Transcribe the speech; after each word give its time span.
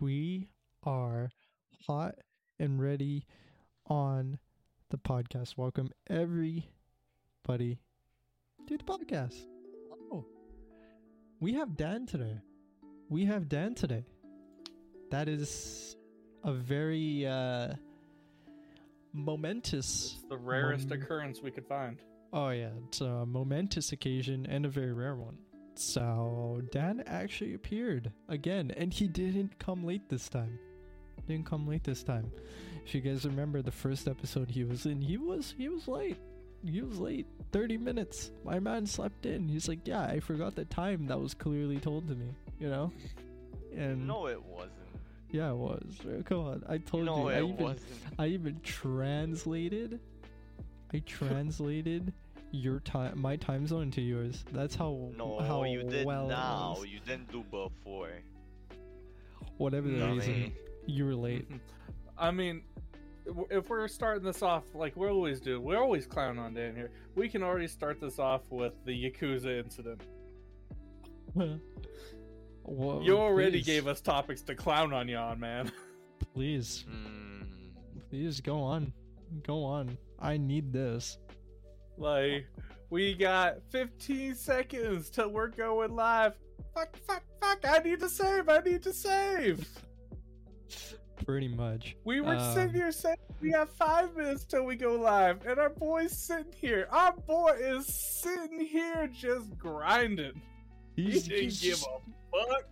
we 0.00 0.48
are 0.84 1.30
hot 1.86 2.14
and 2.58 2.80
ready 2.80 3.26
on 3.86 4.38
the 4.90 4.98
podcast. 4.98 5.56
Welcome 5.56 5.90
everybody 6.08 6.64
to 8.66 8.76
the 8.76 8.84
podcast. 8.84 9.36
Oh, 10.12 10.24
we 11.40 11.54
have 11.54 11.76
Dan 11.76 12.06
today. 12.06 12.38
We 13.08 13.24
have 13.24 13.48
Dan 13.48 13.74
today. 13.74 14.04
That 15.10 15.28
is 15.28 15.96
a 16.44 16.52
very 16.52 17.26
uh, 17.26 17.72
momentous. 19.12 20.14
It's 20.14 20.28
the 20.28 20.38
rarest 20.38 20.88
Mom- 20.88 21.00
occurrence 21.02 21.42
we 21.42 21.50
could 21.50 21.66
find. 21.66 22.00
Oh 22.32 22.50
yeah, 22.50 22.70
it's 22.86 23.00
a 23.00 23.24
momentous 23.24 23.92
occasion 23.92 24.46
and 24.46 24.66
a 24.66 24.68
very 24.68 24.92
rare 24.92 25.16
one. 25.16 25.38
So 25.78 26.60
Dan 26.72 27.04
actually 27.06 27.54
appeared 27.54 28.10
again, 28.28 28.72
and 28.76 28.92
he 28.92 29.06
didn't 29.06 29.58
come 29.58 29.84
late 29.84 30.08
this 30.08 30.28
time. 30.28 30.58
Didn't 31.28 31.46
come 31.46 31.68
late 31.68 31.84
this 31.84 32.02
time. 32.02 32.30
If 32.84 32.94
you 32.94 33.00
guys 33.00 33.24
remember 33.24 33.62
the 33.62 33.70
first 33.70 34.08
episode 34.08 34.50
he 34.50 34.64
was 34.64 34.86
in, 34.86 35.00
he 35.00 35.16
was 35.18 35.54
he 35.56 35.68
was 35.68 35.86
late. 35.86 36.16
He 36.64 36.82
was 36.82 36.98
late. 36.98 37.26
30 37.52 37.76
minutes. 37.78 38.32
My 38.44 38.58
man 38.58 38.86
slept 38.86 39.24
in. 39.24 39.48
He's 39.48 39.68
like, 39.68 39.86
Yeah, 39.86 40.02
I 40.02 40.18
forgot 40.18 40.56
the 40.56 40.64
time 40.64 41.06
that 41.06 41.20
was 41.20 41.32
clearly 41.34 41.78
told 41.78 42.08
to 42.08 42.14
me, 42.16 42.34
you 42.58 42.68
know? 42.68 42.90
And 43.76 44.06
No, 44.06 44.26
it 44.26 44.42
wasn't. 44.42 44.72
yeah, 45.30 45.50
it 45.50 45.56
was. 45.56 45.84
Come 46.24 46.38
on. 46.40 46.64
I 46.68 46.78
told 46.78 47.04
no, 47.04 47.28
you. 47.28 47.28
I 47.28 47.38
it 47.38 47.44
even 47.44 47.56
wasn't. 47.56 47.82
I 48.18 48.26
even 48.28 48.60
translated. 48.64 50.00
I 50.92 50.98
translated 51.00 52.12
your 52.50 52.80
time, 52.80 53.20
my 53.20 53.36
time 53.36 53.66
zone 53.66 53.82
into 53.84 54.00
yours. 54.00 54.44
That's 54.52 54.74
how 54.74 55.10
No, 55.16 55.38
how 55.40 55.64
you 55.64 55.82
did 55.82 56.06
well 56.06 56.26
it 56.26 56.28
now. 56.30 56.74
was. 56.78 56.86
You 56.86 57.00
didn't 57.06 57.30
do 57.30 57.42
before. 57.50 58.10
Whatever 59.58 59.88
the 59.88 59.94
reason, 60.06 60.32
Dummy. 60.34 60.52
you 60.86 61.04
were 61.04 61.14
late. 61.14 61.46
I 62.18 62.30
mean, 62.30 62.62
if 63.50 63.68
we're 63.68 63.86
starting 63.88 64.24
this 64.24 64.42
off 64.42 64.64
like 64.74 64.96
we 64.96 65.08
always 65.08 65.40
do, 65.40 65.60
we 65.60 65.74
always 65.76 66.06
clown 66.06 66.38
on 66.38 66.54
Dan 66.54 66.74
here. 66.74 66.90
We 67.14 67.28
can 67.28 67.42
already 67.42 67.68
start 67.68 68.00
this 68.00 68.18
off 68.18 68.42
with 68.50 68.72
the 68.84 68.92
Yakuza 68.92 69.58
incident. 69.62 70.00
Whoa, 72.64 73.00
you 73.02 73.16
already 73.16 73.58
please, 73.60 73.66
gave 73.66 73.86
us 73.86 74.00
topics 74.00 74.42
to 74.42 74.54
clown 74.54 74.92
on 74.92 75.08
you 75.08 75.16
on, 75.16 75.40
man. 75.40 75.72
Please, 76.34 76.84
Mm, 76.90 77.46
please 78.10 78.40
go 78.40 78.60
on, 78.62 78.92
go 79.42 79.64
on. 79.64 79.96
I 80.20 80.36
need 80.36 80.72
this. 80.72 81.18
Like, 81.98 82.46
we 82.90 83.14
got 83.14 83.56
15 83.70 84.34
seconds 84.34 85.10
till 85.10 85.30
we're 85.30 85.48
going 85.48 85.94
live. 85.94 86.34
Fuck, 86.74 86.96
fuck, 87.06 87.22
fuck! 87.40 87.58
I 87.68 87.78
need 87.78 88.00
to 88.00 88.08
save. 88.08 88.48
I 88.48 88.60
need 88.60 88.82
to 88.84 88.92
save. 88.92 89.66
Pretty 91.26 91.48
much. 91.48 91.96
We 92.04 92.20
were 92.20 92.36
Um, 92.36 92.54
sitting 92.54 92.74
here 92.74 92.92
saying 92.92 93.16
we 93.40 93.50
have 93.50 93.68
five 93.70 94.14
minutes 94.16 94.44
till 94.44 94.64
we 94.64 94.76
go 94.76 94.94
live, 94.94 95.44
and 95.46 95.58
our 95.58 95.68
boy's 95.70 96.16
sitting 96.16 96.52
here. 96.56 96.86
Our 96.90 97.12
boy 97.12 97.56
is 97.58 97.86
sitting 97.86 98.60
here 98.60 99.08
just 99.12 99.58
grinding. 99.58 100.40
He's, 100.96 101.24
he 101.26 101.30
didn't 101.30 101.42
he's 101.44 101.60
give 101.60 101.70
just, 101.76 101.86
a 101.86 102.46
fuck. 102.46 102.64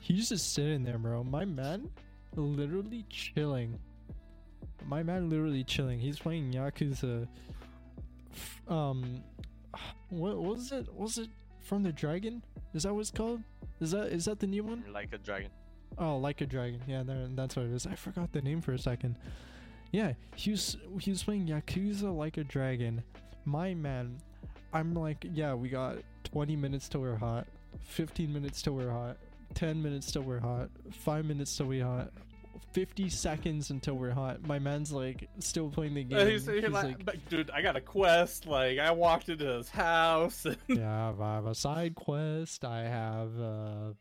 he's 0.00 0.28
just 0.28 0.52
sitting 0.52 0.82
there, 0.82 0.98
bro. 0.98 1.22
My 1.24 1.44
man, 1.44 1.88
literally 2.34 3.04
chilling. 3.08 3.78
My 4.86 5.02
man, 5.02 5.30
literally 5.30 5.64
chilling. 5.64 5.98
He's 5.98 6.18
playing 6.18 6.52
Yakuza. 6.52 7.26
Um, 8.68 9.22
what 10.10 10.36
was 10.36 10.72
it? 10.72 10.92
Was 10.92 11.18
it 11.18 11.28
from 11.60 11.82
the 11.82 11.92
Dragon? 11.92 12.42
Is 12.74 12.84
that 12.84 12.94
what 12.94 13.00
it's 13.00 13.10
called? 13.10 13.42
Is 13.80 13.90
that 13.90 14.08
is 14.08 14.24
that 14.26 14.38
the 14.40 14.46
new 14.46 14.64
one? 14.64 14.84
like 14.92 15.12
a 15.12 15.18
dragon. 15.18 15.50
Oh, 15.98 16.18
like 16.18 16.40
a 16.40 16.46
dragon. 16.46 16.80
Yeah, 16.86 17.02
that's 17.34 17.56
what 17.56 17.66
it 17.66 17.72
is. 17.72 17.86
I 17.86 17.94
forgot 17.94 18.32
the 18.32 18.42
name 18.42 18.60
for 18.60 18.72
a 18.72 18.78
second. 18.78 19.16
Yeah, 19.92 20.12
he 20.34 20.50
was 20.50 20.76
he 21.00 21.10
was 21.10 21.22
playing 21.22 21.46
Yakuza 21.46 22.14
like 22.14 22.36
a 22.36 22.44
dragon. 22.44 23.02
My 23.44 23.74
man, 23.74 24.18
I'm 24.72 24.94
like, 24.94 25.24
yeah, 25.32 25.54
we 25.54 25.68
got 25.68 25.98
20 26.24 26.56
minutes 26.56 26.88
till 26.88 27.00
we're 27.00 27.16
hot, 27.16 27.46
15 27.80 28.32
minutes 28.32 28.60
till 28.60 28.74
we're 28.74 28.90
hot, 28.90 29.16
10 29.54 29.82
minutes 29.82 30.10
till 30.10 30.22
we're 30.22 30.40
hot, 30.40 30.68
5 30.90 31.24
minutes 31.24 31.56
till 31.56 31.66
we're 31.66 31.84
hot, 31.84 32.12
50 32.72 33.08
seconds 33.08 33.70
until 33.70 33.94
we're 33.94 34.12
hot. 34.12 34.46
My 34.46 34.58
man's 34.58 34.92
like 34.92 35.28
still 35.38 35.70
playing 35.70 35.94
the 35.94 36.04
game. 36.04 36.26
He's, 36.26 36.46
he's 36.46 36.64
He's 36.64 36.72
like, 36.72 37.06
like, 37.06 37.28
dude, 37.28 37.50
I 37.50 37.62
got 37.62 37.76
a 37.76 37.80
quest. 37.80 38.46
Like, 38.46 38.78
I 38.78 38.90
walked 38.90 39.28
into 39.28 39.46
his 39.46 39.68
house. 39.68 40.46
Yeah, 40.68 41.12
I 41.20 41.34
have 41.34 41.46
a 41.46 41.54
side 41.54 41.94
quest. 41.94 42.64
I 42.64 42.82
have 42.82 43.40
uh 43.40 43.92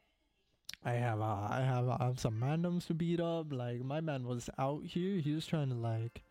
I 0.83 0.93
have 0.93 1.19
uh, 1.19 1.47
I 1.49 1.61
have 1.61 1.89
I 1.89 1.97
have 2.05 2.19
some 2.19 2.41
randoms 2.41 2.85
to 2.87 2.93
beat 2.93 3.19
up. 3.19 3.51
Like 3.51 3.83
my 3.83 4.01
man 4.01 4.25
was 4.25 4.49
out 4.59 4.83
here. 4.85 5.19
He 5.19 5.33
was 5.33 5.47
trying 5.47 5.69
to 5.69 5.75
like 5.75 6.21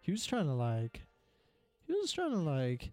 he 0.00 0.10
was 0.10 0.26
trying 0.26 0.46
to 0.46 0.54
like 0.54 1.02
he 1.86 1.94
was 1.94 2.12
trying 2.12 2.32
to 2.32 2.38
like 2.38 2.92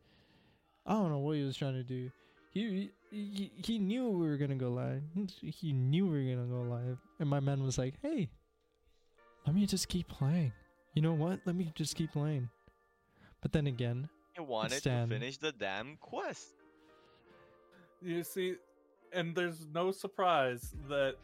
I 0.85 0.93
don't 0.93 1.09
know 1.09 1.19
what 1.19 1.35
he 1.35 1.43
was 1.43 1.57
trying 1.57 1.73
to 1.73 1.83
do. 1.83 2.09
He 2.51 2.91
he, 3.11 3.51
he 3.55 3.79
knew 3.79 4.09
we 4.09 4.27
were 4.27 4.37
gonna 4.37 4.55
go 4.55 4.69
live. 4.69 5.03
He 5.41 5.73
knew 5.73 6.07
we 6.07 6.25
were 6.25 6.35
gonna 6.35 6.47
go 6.47 6.61
live. 6.61 6.97
And 7.19 7.29
my 7.29 7.41
man 7.41 7.63
was 7.63 7.77
like, 7.77 7.95
"Hey, 8.01 8.29
let 9.47 9.55
me 9.55 9.65
just 9.65 9.87
keep 9.87 10.07
playing. 10.07 10.51
You 10.93 11.01
know 11.01 11.13
what? 11.13 11.39
Let 11.45 11.55
me 11.55 11.71
just 11.75 11.95
keep 11.95 12.11
playing." 12.11 12.49
But 13.41 13.51
then 13.53 13.65
again, 13.67 14.09
He 14.35 14.41
wanted 14.41 14.77
Stan. 14.77 15.07
to 15.09 15.15
finish 15.15 15.37
the 15.37 15.51
damn 15.51 15.97
quest. 15.97 16.49
you 18.01 18.23
see, 18.23 18.55
and 19.13 19.33
there's 19.35 19.65
no 19.73 19.91
surprise 19.91 20.75
that 20.89 21.15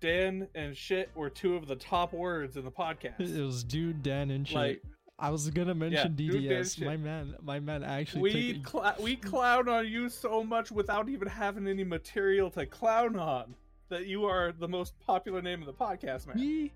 Dan 0.00 0.48
and 0.54 0.76
shit 0.76 1.10
were 1.14 1.30
two 1.30 1.54
of 1.54 1.66
the 1.66 1.76
top 1.76 2.12
words 2.12 2.56
in 2.56 2.64
the 2.64 2.70
podcast. 2.70 3.20
it 3.20 3.42
was 3.42 3.62
dude 3.62 4.02
Dan 4.02 4.30
and 4.30 4.46
shit. 4.46 4.56
Like, 4.56 4.82
I 5.18 5.30
was 5.30 5.48
gonna 5.50 5.74
mention 5.74 6.14
dude, 6.16 6.32
Dan 6.32 6.42
DDS. 6.62 6.76
shit. 6.78 6.86
My 6.86 6.96
man, 6.96 7.36
my 7.42 7.60
man 7.60 7.84
actually 7.84 8.22
we 8.22 8.52
took. 8.54 8.68
cl- 8.70 8.96
we 9.00 9.16
clown 9.16 9.68
on 9.68 9.86
you 9.86 10.08
so 10.08 10.42
much 10.42 10.72
without 10.72 11.08
even 11.08 11.28
having 11.28 11.68
any 11.68 11.84
material 11.84 12.50
to 12.52 12.66
clown 12.66 13.16
on 13.16 13.54
that 13.88 14.06
you 14.06 14.24
are 14.24 14.52
the 14.52 14.66
most 14.66 14.98
popular 15.00 15.42
name 15.42 15.60
in 15.60 15.66
the 15.66 15.72
podcast, 15.72 16.26
man. 16.26 16.36
we 16.38 16.72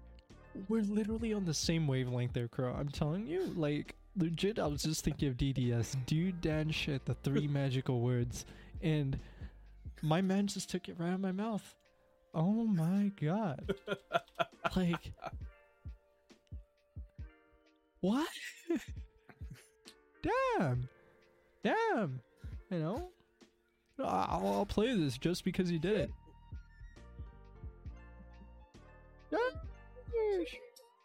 we're 0.68 0.82
literally 0.82 1.32
on 1.32 1.44
the 1.44 1.54
same 1.54 1.86
wavelength 1.86 2.32
there, 2.32 2.48
Crow. 2.48 2.74
I'm 2.78 2.88
telling 2.88 3.26
you, 3.26 3.52
like 3.56 3.94
legit. 4.16 4.58
I 4.58 4.66
was 4.66 4.82
just 4.82 5.04
thinking 5.04 5.28
of 5.28 5.36
DDS, 5.36 5.96
dude, 6.06 6.40
Dan, 6.40 6.70
shit, 6.70 7.04
the 7.04 7.14
three 7.14 7.46
magical 7.48 8.00
words, 8.00 8.44
and 8.82 9.18
my 10.02 10.20
man 10.20 10.46
just 10.46 10.70
took 10.70 10.88
it 10.88 10.96
right 10.98 11.08
out 11.08 11.14
of 11.14 11.20
my 11.20 11.32
mouth. 11.32 11.74
Oh 12.34 12.64
my 12.64 13.12
god! 13.20 13.74
like 14.76 15.12
what? 18.00 18.28
damn, 20.22 20.88
damn. 21.62 22.20
You 22.70 22.78
know, 22.78 23.08
I'll, 24.00 24.46
I'll 24.46 24.66
play 24.66 24.94
this 24.94 25.18
just 25.18 25.44
because 25.44 25.68
he 25.68 25.78
did 25.78 25.96
it. 25.96 26.10
Gosh. 30.38 30.56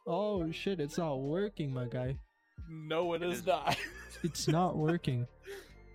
Oh 0.07 0.51
shit, 0.51 0.79
it's 0.79 0.97
not 0.97 1.15
working, 1.21 1.73
my 1.73 1.85
guy. 1.85 2.17
no, 2.69 3.13
it 3.13 3.21
It 3.21 3.29
is 3.31 3.39
is- 3.39 3.45
not. 3.45 3.77
It's 4.23 4.47
not 4.47 4.77
working. 4.77 5.25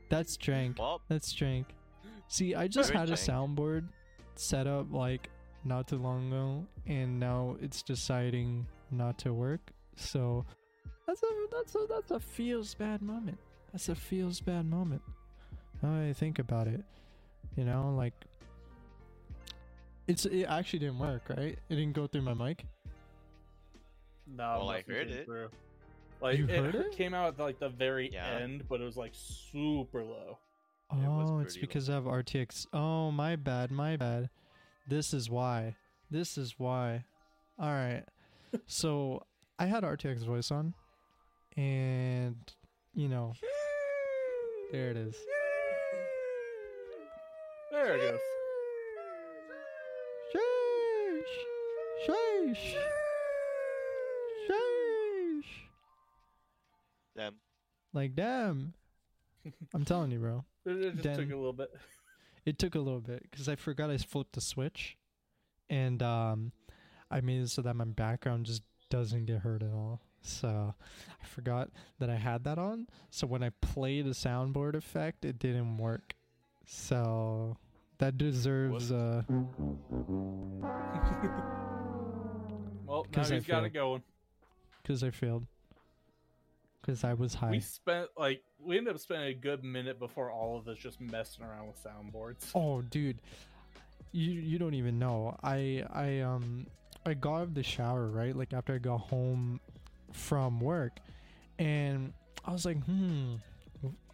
That's 0.09 0.37
Drank. 0.37 0.79
Well, 0.81 1.01
That's 1.09 1.33
Drank. 1.33 1.67
See, 2.29 2.57
I 2.57 2.67
just 2.67 2.89
Very 2.91 3.01
had 3.01 3.11
a 3.11 3.13
jank. 3.13 3.55
soundboard 3.57 3.89
set 4.35 4.67
up 4.67 4.93
like 4.93 5.29
not 5.65 5.87
too 5.87 5.99
long 5.99 6.29
ago, 6.29 6.67
and 6.87 7.21
now 7.21 7.57
it's 7.61 7.83
deciding 7.83 8.67
not 8.91 9.17
to 9.19 9.33
work. 9.33 9.61
So 9.97 10.45
that's 11.07 11.23
a 11.23 11.27
that's 11.53 11.75
a 11.77 11.87
that's 11.89 12.11
a 12.11 12.19
feels 12.21 12.75
bad 12.75 13.01
moment. 13.01 13.39
That's 13.73 13.89
a 13.89 13.95
feels 13.95 14.41
bad 14.41 14.67
moment. 14.67 15.03
Now 15.83 16.01
I 16.09 16.13
think 16.13 16.39
about 16.41 16.67
it, 16.67 16.83
you 17.57 17.65
know, 17.65 17.95
like 17.97 18.15
it's 20.09 20.25
it 20.27 20.45
actually 20.45 20.81
didn't 20.81 20.99
work, 20.99 21.23
right? 21.31 21.59
It 21.69 21.75
didn't 21.77 21.93
go 21.93 22.07
through 22.07 22.23
my 22.23 22.35
mic. 22.35 22.65
No, 24.27 24.59
Well, 24.61 24.71
I 24.71 24.77
nothing 24.79 24.95
heard 24.95 25.11
it. 25.11 25.25
through. 25.25 25.51
Like 26.21 26.39
You 26.39 26.45
it, 26.49 26.51
heard 26.51 26.75
it? 26.75 26.93
came 26.93 27.15
out 27.15 27.35
at 27.35 27.39
like 27.39 27.59
the 27.59 27.69
very 27.69 28.11
Yeah. 28.13 28.27
end, 28.39 28.65
but 28.69 28.81
it 28.81 28.85
was 28.85 28.97
like 28.97 29.13
super 29.15 30.03
low. 30.03 30.39
It 30.93 30.97
Oh, 31.07 31.41
it's 31.41 31.55
pretty 31.55 31.61
low. 31.61 31.61
because 31.61 31.91
I 31.91 31.95
have 31.95 32.05
RTX. 32.07 32.67
Oh, 32.73 33.11
my 33.11 33.37
bad, 33.37 33.71
my 33.71 33.97
bad. 33.97 34.31
This 34.89 35.13
is 35.13 35.29
why. 35.29 35.77
This 36.11 36.39
is 36.39 36.59
why. 36.59 37.05
All 37.59 37.71
right. 37.73 38.05
so 38.67 39.25
I 39.59 39.67
had 39.67 39.83
RTX 39.85 40.25
voice 40.25 40.51
on, 40.51 40.75
and 41.57 42.37
you 42.95 43.09
know, 43.09 43.35
there 44.73 44.91
it 44.91 44.97
is. 44.97 45.17
There 47.73 47.97
it 47.97 48.01
goes. 48.01 48.21
Sheesh, 50.35 52.07
sheesh, 52.07 52.57
sheesh. 52.57 53.06
Damn. 57.17 57.35
Like 57.93 58.15
damn. 58.15 58.75
I'm 59.75 59.85
telling 59.85 60.11
you, 60.11 60.19
bro. 60.19 60.45
It, 60.67 60.71
it 60.79 60.91
just 60.95 61.03
Dan- 61.05 61.17
took 61.19 61.31
a 61.33 61.37
little 61.37 61.53
bit. 61.53 61.71
It 62.45 62.59
took 62.61 62.75
a 62.77 62.79
little 62.79 63.01
bit 63.01 63.23
because 63.29 63.49
I 63.49 63.57
forgot 63.57 63.91
I 63.91 63.99
flipped 63.99 64.35
the 64.35 64.41
switch, 64.41 64.97
and 65.69 66.01
um, 66.01 66.53
I 67.11 67.21
made 67.21 67.43
it 67.43 67.49
so 67.51 67.61
that 67.63 67.75
my 67.75 67.85
background 67.85 68.47
just 68.47 68.63
doesn't 68.89 69.25
get 69.27 69.39
hurt 69.39 69.65
at 69.65 69.73
all. 69.73 70.01
So 70.23 70.73
I 71.21 71.25
forgot 71.27 71.71
that 71.99 72.09
I 72.09 72.15
had 72.15 72.45
that 72.45 72.57
on. 72.59 72.87
So 73.11 73.27
when 73.27 73.43
I 73.43 73.51
played 73.61 74.07
a 74.07 74.11
soundboard 74.11 74.77
effect, 74.77 75.25
it 75.25 75.41
didn't 75.41 75.79
work. 75.79 76.15
So 76.67 77.57
that 77.99 78.17
deserves 78.17 78.93
uh 78.93 79.23
well, 82.87 83.05
now 83.05 83.13
'Cause 83.13 83.33
I 83.33 83.35
he's 83.37 83.47
got 83.47 83.55
failed. 83.63 83.67
it 83.67 83.73
going. 83.73 84.03
because 84.83 85.03
I 85.03 85.11
failed. 85.11 85.47
Because 86.81 87.05
I 87.05 87.15
was 87.15 87.35
high. 87.35 87.51
We 87.51 87.61
spent 87.61 88.09
like 88.17 88.43
we 88.59 88.79
ended 88.79 88.95
up 88.95 89.01
spending 89.01 89.29
a 89.29 89.35
good 89.35 89.65
minute 89.65 89.99
before 89.99 90.31
all 90.31 90.57
of 90.57 90.69
us 90.69 90.79
just 90.79 91.01
messing 91.01 91.45
around 91.45 91.67
with 91.67 91.83
soundboards. 91.83 92.51
Oh, 92.55 92.83
dude, 92.83 93.19
you 94.13 94.33
you 94.33 94.59
don't 94.59 94.75
even 94.75 94.99
know. 94.99 95.37
I 95.43 95.85
I 95.93 96.21
um 96.21 96.67
I 97.05 97.15
got 97.15 97.35
out 97.37 97.43
of 97.43 97.55
the 97.55 97.63
shower 97.63 98.07
right, 98.07 98.35
like 98.35 98.53
after 98.53 98.75
I 98.75 98.79
got 98.79 98.99
home 98.99 99.61
from 100.13 100.61
work, 100.61 100.99
and 101.59 102.13
I 102.45 102.53
was 102.53 102.65
like, 102.65 102.83
hmm, 102.85 103.37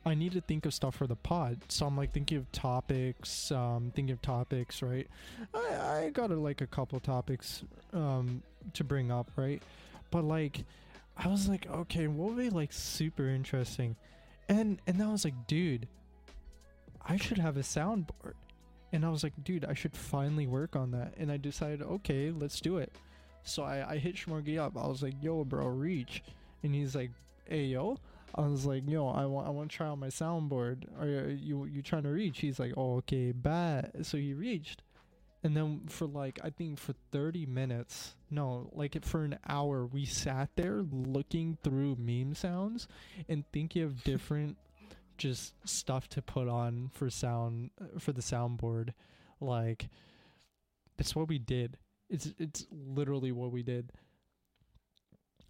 I 0.05 0.15
need 0.15 0.33
to 0.33 0.41
think 0.41 0.67
of 0.67 0.75
stuff 0.75 0.97
for 0.97 1.07
the 1.07 1.17
pod. 1.17 1.61
So 1.69 1.87
I'm 1.87 1.97
like 1.97 2.13
thinking 2.13 2.39
of 2.39 2.51
topics, 2.53 3.51
um, 3.53 3.93
thinking 3.95 4.13
of 4.13 4.23
topics, 4.23 4.83
right? 4.83 5.07
I 5.55 6.07
I 6.07 6.11
got 6.11 6.31
like 6.31 6.61
a 6.61 6.67
couple 6.67 6.99
topics 7.01 7.63
um 7.93 8.43
to 8.75 8.85
bring 8.85 9.11
up, 9.11 9.31
right? 9.37 9.63
But 10.11 10.25
like, 10.25 10.65
I 11.17 11.29
was 11.29 11.49
like, 11.49 11.67
okay, 11.71 12.07
what 12.07 12.31
would 12.31 12.39
be 12.39 12.51
like 12.51 12.73
super 12.73 13.29
interesting? 13.29 13.97
And 14.49 14.81
and 14.87 14.99
then 14.99 15.07
I 15.09 15.13
was 15.13 15.25
like, 15.25 15.47
dude, 15.47 15.89
I 17.05 17.17
should 17.17 17.39
have 17.39 17.57
a 17.57 17.61
soundboard. 17.61 18.35
And 18.93 19.07
I 19.07 19.09
was 19.09 19.23
like, 19.23 19.33
dude, 19.43 19.65
I 19.65 19.75
should 19.75 19.97
finally 19.97 20.47
work 20.47 20.77
on 20.77 20.91
that. 20.91 21.15
And 21.17 21.33
I 21.33 21.39
decided, 21.39 21.83
okay, 21.83 22.31
let's 22.31 22.61
do 22.61 22.77
it. 22.77 22.93
So 23.43 23.63
I, 23.63 23.93
I 23.93 23.99
hit 23.99 24.17
Shmorgy 24.17 24.59
up. 24.59 24.77
I 24.77 24.87
was 24.87 25.03
like, 25.03 25.15
yo, 25.23 25.45
bro, 25.45 25.67
reach. 25.67 26.23
And 26.63 26.75
he's 26.75 26.95
like, 26.95 27.11
hey, 27.49 27.65
yo. 27.65 27.97
I 28.35 28.43
was 28.43 28.65
like, 28.65 28.89
yo, 28.89 29.09
I 29.09 29.27
want 29.27 29.47
I 29.47 29.51
want 29.51 29.71
to 29.71 29.77
try 29.77 29.89
out 29.89 29.99
my 29.99 30.07
soundboard. 30.09 30.85
Are 30.99 31.31
you 31.31 31.67
you 31.67 31.83
trying 31.83 32.05
to 32.05 32.09
reach? 32.11 32.39
He's 32.41 32.59
like, 32.59 32.73
oh, 32.77 32.97
okay, 32.99 33.33
bad. 33.33 34.07
So 34.07 34.17
he 34.17 34.33
reached. 34.33 34.83
And 35.45 35.57
then 35.57 35.83
for 35.89 36.07
like 36.07 36.39
I 36.45 36.51
think 36.51 36.79
for 36.79 36.95
30 37.11 37.47
minutes, 37.47 38.15
no, 38.31 38.71
like 38.73 39.05
for 39.05 39.25
an 39.25 39.39
hour, 39.49 39.87
we 39.87 40.05
sat 40.05 40.51
there 40.57 40.85
looking 40.91 41.59
through 41.63 41.97
meme 41.99 42.35
sounds 42.35 42.87
and 43.29 43.45
thinking 43.53 43.83
of 43.83 44.05
different 44.05 44.57
just 45.19 45.55
stuff 45.69 46.09
to 46.09 46.23
put 46.23 46.49
on 46.49 46.91
for 46.93 47.11
sound 47.11 47.71
for 47.99 48.13
the 48.13 48.23
soundboard. 48.23 48.91
Like 49.41 49.89
it's 50.99 51.17
what 51.17 51.29
we 51.29 51.39
did. 51.39 51.77
It's 52.09 52.33
it's 52.39 52.67
literally 52.71 53.33
what 53.33 53.51
we 53.51 53.63
did. 53.63 53.91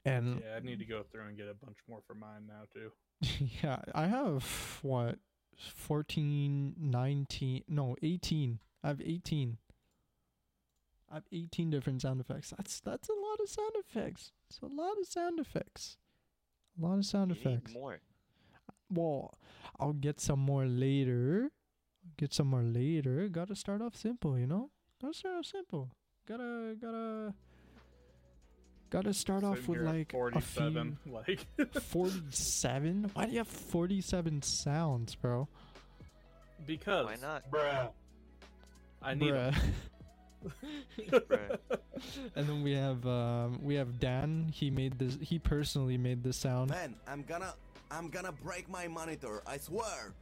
And 0.05 0.43
Yeah, 0.45 0.57
I 0.57 0.61
need 0.61 0.79
to 0.79 0.85
go 0.85 1.05
through 1.13 1.27
and 1.27 1.37
get 1.37 1.49
a 1.49 1.55
bunch 1.55 1.77
more 1.89 2.01
for 2.07 2.15
mine 2.15 2.47
now 2.49 2.63
too. 2.73 2.91
yeah 3.63 3.79
i 3.95 4.07
have 4.07 4.79
what 4.83 5.19
14 5.57 6.75
19 6.79 7.65
no 7.69 7.97
18 8.03 8.59
i 8.83 8.89
have 8.89 9.01
18 9.01 9.59
i 11.13 11.17
have 11.17 11.25
18 11.31 11.71
different 11.71 12.03
sound 12.03 12.21
effects 12.21 12.53
that's 12.57 12.81
that's 12.81 13.09
a 13.09 13.13
lot 13.13 13.39
of 13.41 13.49
sound 13.49 13.73
effects 13.79 14.33
it's 14.51 14.59
a 14.61 14.67
lot 14.67 14.99
of 14.99 15.07
sound 15.07 15.39
effects 15.39 15.99
a 16.81 16.85
lot 16.85 16.99
of 16.99 17.05
sound 17.05 17.31
You 17.31 17.37
need 17.37 17.47
effects 17.47 17.75
more. 17.75 18.01
well, 18.91 19.35
I'll 19.79 19.93
get 19.93 20.21
some 20.21 20.39
more 20.39 20.65
later. 20.65 21.51
Get 22.17 22.33
some 22.33 22.47
more 22.49 22.63
later. 22.63 23.29
Gotta 23.29 23.55
start 23.55 23.83
off 23.83 23.95
simple, 23.95 24.39
you 24.39 24.47
know? 24.47 24.71
Gotta 25.01 25.13
start 25.13 25.37
off 25.37 25.45
simple. 25.45 25.91
Gotta 26.27 26.75
gotta 26.81 27.35
gotta 28.89 29.13
start 29.13 29.45
off 29.45 29.69
with 29.69 29.81
here 29.81 29.87
at 29.89 29.95
like 29.95 30.09
a 30.09 30.17
forty-seven. 30.17 30.99
Like 31.07 31.47
forty-seven. 31.83 33.11
Why 33.13 33.27
do 33.27 33.33
you 33.33 33.39
have 33.39 33.49
forty-seven 33.49 34.41
sounds, 34.43 35.15
bro? 35.15 35.49
because 36.67 37.05
Why 37.07 37.17
not? 37.21 37.51
bro 37.51 37.93
I 39.03 39.15
need 39.15 39.33
Bruh. 39.33 39.55
Bruh. 40.99 41.59
and 42.37 42.47
then 42.49 42.63
we 42.63 42.73
have 42.73 43.07
um 43.07 43.59
we 43.63 43.75
have 43.75 43.99
Dan. 44.01 44.51
He 44.53 44.71
made 44.71 44.99
this. 44.99 45.19
He 45.21 45.39
personally 45.39 45.97
made 45.99 46.23
this 46.23 46.37
sound 46.37 46.71
Man, 46.71 46.95
I'm 47.07 47.23
gonna 47.23 47.55
I'm 47.91 48.09
gonna 48.09 48.33
break 48.33 48.69
my 48.69 48.89
monitor, 48.89 49.43
I 49.47 49.59
swear. 49.59 50.13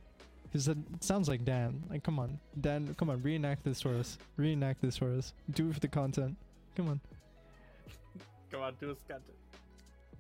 because 0.44 0.68
it 0.68 0.76
sounds 1.00 1.28
like 1.28 1.44
Dan. 1.44 1.82
Like, 1.88 2.02
come 2.02 2.18
on, 2.18 2.38
Dan, 2.60 2.94
come 2.98 3.10
on, 3.10 3.22
reenact 3.22 3.62
this 3.64 3.80
for 3.80 3.94
us. 3.94 4.18
Reenact 4.36 4.82
this 4.82 4.96
for 4.96 5.10
us. 5.12 5.32
Do 5.52 5.68
it 5.70 5.74
for 5.74 5.80
the 5.80 5.88
content. 5.88 6.36
Come 6.76 6.88
on. 6.88 7.00
Come 8.50 8.62
on, 8.62 8.74
do 8.80 8.90
a 8.90 8.96
Scott. 8.96 9.22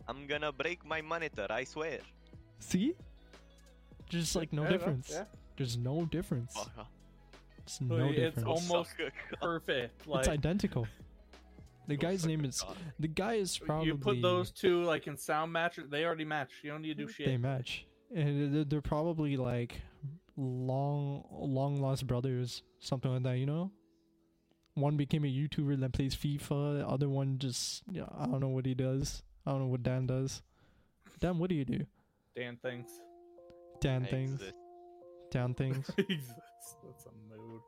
I'm 0.08 0.26
gonna 0.26 0.52
break 0.52 0.84
my 0.86 1.00
monitor, 1.02 1.46
I 1.50 1.64
swear. 1.64 1.98
See? 2.60 2.94
Just 4.08 4.34
like 4.36 4.52
no 4.52 4.62
Fair 4.62 4.70
enough, 4.70 4.80
difference. 4.80 5.10
yeah. 5.12 5.24
There's 5.56 5.76
no 5.76 6.04
difference. 6.04 6.54
Oh, 6.56 6.66
It's 7.62 7.80
no 7.80 7.96
Like, 7.96 8.16
it's 8.16 8.36
difference. 8.36 8.46
almost 8.46 8.90
suck 8.90 9.00
a 9.00 9.10
cock. 9.30 9.40
Perfect. 9.40 10.06
Like 10.06 10.20
it's 10.20 10.28
identical. 10.28 10.86
The 11.88 11.94
oh 11.94 11.98
guy's 11.98 12.24
name 12.24 12.44
is 12.44 12.62
the 12.98 13.08
guy 13.08 13.34
is 13.34 13.58
probably 13.58 13.88
you 13.88 13.96
put 13.96 14.22
those 14.22 14.50
two 14.50 14.82
like 14.84 15.06
in 15.06 15.16
sound 15.16 15.52
matcher, 15.54 15.88
they 15.90 16.04
already 16.04 16.24
match. 16.24 16.50
You 16.62 16.70
don't 16.70 16.82
need 16.82 16.96
to 16.98 17.06
do 17.06 17.12
shit. 17.12 17.26
they 17.26 17.36
match, 17.36 17.84
and 18.14 18.54
they're, 18.54 18.64
they're 18.64 18.80
probably 18.80 19.36
like 19.36 19.80
long 20.36 21.24
long 21.32 21.80
lost 21.80 22.06
brothers, 22.06 22.62
something 22.78 23.12
like 23.12 23.22
that. 23.24 23.38
You 23.38 23.46
know. 23.46 23.70
One 24.74 24.96
became 24.96 25.24
a 25.24 25.28
YouTuber 25.28 25.80
that 25.80 25.92
plays 25.92 26.14
FIFA. 26.14 26.78
The 26.78 26.88
other 26.88 27.08
one 27.08 27.38
just 27.38 27.82
yeah, 27.90 28.04
I 28.16 28.26
don't 28.26 28.40
know 28.40 28.48
what 28.48 28.66
he 28.66 28.74
does. 28.74 29.22
I 29.44 29.50
don't 29.50 29.60
know 29.60 29.66
what 29.66 29.82
Dan 29.82 30.06
does. 30.06 30.42
Dan, 31.18 31.38
what 31.38 31.50
do 31.50 31.56
you 31.56 31.64
do? 31.64 31.84
Dan 32.36 32.56
things. 32.62 32.88
Dan 33.80 34.04
I 34.04 34.06
things. 34.06 34.40
Exist. 35.30 35.32
Dan 35.32 35.54
things. 35.54 35.86
That's 35.96 37.06
a 37.06 37.12
mood. 37.36 37.60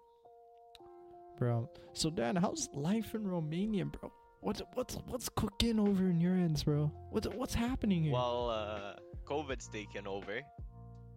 bro. 1.38 1.69
So 1.93 2.11
Dan, 2.11 2.37
how's 2.37 2.69
life 2.75 3.14
in 3.14 3.26
Romania, 3.26 3.85
bro? 3.87 4.12
What's 4.41 4.62
what's 4.75 4.97
what's 5.06 5.29
cooking 5.29 5.79
over 5.79 6.09
in 6.09 6.20
your 6.20 6.35
ends, 6.35 6.64
bro? 6.64 6.91
What's 7.11 7.29
what's 7.29 7.55
happening 7.55 8.05
here? 8.05 8.12
Well, 8.12 8.50
uh, 8.50 8.94
COVID's 9.25 9.69
taken 9.69 10.06
over. 10.06 10.41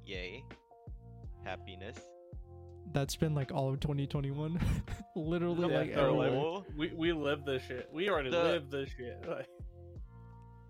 Yay. 0.05 0.43
Happiness. 1.43 1.97
That's 2.93 3.15
been 3.15 3.33
like 3.33 3.51
all 3.51 3.69
of 3.73 3.79
2021, 3.79 4.59
literally 5.15 5.67
Yeah, 5.71 5.79
like 5.79 5.93
totally. 5.95 6.27
everywhere. 6.27 6.45
Oh, 6.45 6.65
We 6.77 6.93
we 6.95 7.13
live 7.13 7.43
this 7.43 7.63
shit. 7.63 7.89
We 7.91 8.09
already 8.09 8.29
The- 8.29 8.43
live 8.43 8.69
this 8.69 8.89
shit. 8.91 9.23
Like, 9.27 9.47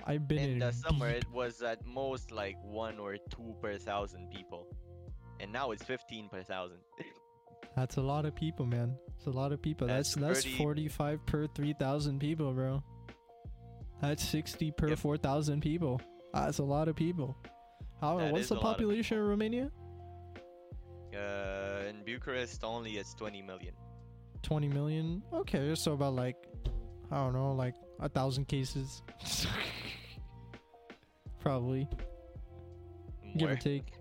I've 0.07 0.27
been 0.27 0.37
in 0.37 0.49
in 0.51 0.59
the 0.59 0.71
summer, 0.71 1.09
it 1.09 1.25
was 1.33 1.61
at 1.63 1.83
most 1.85 2.31
like 2.31 2.55
one 2.63 2.99
or 2.99 3.17
two 3.17 3.55
per 3.59 3.75
thousand 3.77 4.29
people, 4.29 4.67
and 5.39 5.51
now 5.51 5.71
it's 5.71 5.83
fifteen 5.83 6.29
per 6.29 6.43
thousand. 6.43 6.77
That's 7.75 7.97
a 7.97 8.01
lot 8.01 8.25
of 8.25 8.33
people, 8.35 8.65
man. 8.65 8.95
It's 9.17 9.25
a 9.27 9.31
lot 9.31 9.51
of 9.51 9.61
people. 9.61 9.87
That's 9.87 10.15
That's 10.15 10.27
that's, 10.27 10.41
pretty- 10.43 10.57
45 10.57 11.25
per 11.25 11.47
3,000 11.47 12.19
people, 12.19 12.53
bro. 12.53 12.81
That's 14.01 14.23
60 14.23 14.71
per 14.71 14.89
Yep. 14.89 14.99
4,000 14.99 15.61
people. 15.61 15.99
That's 16.33 16.59
a 16.59 16.63
lot 16.63 16.87
of 16.87 16.95
people. 16.95 17.35
How 17.99 18.17
That 18.19 18.31
what's 18.31 18.47
the 18.49 18.55
a 18.55 18.57
lot 18.57 18.63
of 18.65 18.71
population 18.77 19.17
of 19.19 19.27
Romania? 19.27 19.71
uh, 21.13 21.83
in 21.89 22.03
Bucharest, 22.05 22.63
only 22.63 22.97
it's 22.97 23.13
twenty 23.13 23.41
million. 23.41 23.73
20 24.43 24.67
million. 24.69 25.23
Okay, 25.33 25.73
so 25.75 25.93
about 25.93 26.13
like 26.13 26.35
I 27.11 27.15
don't 27.17 27.33
know, 27.33 27.51
like 27.53 27.75
a 27.99 28.07
thousand 28.09 28.47
cases. 28.47 29.01
Probably. 31.39 31.87
Give 33.37 33.49
or 33.49 33.55
take. 33.55 33.93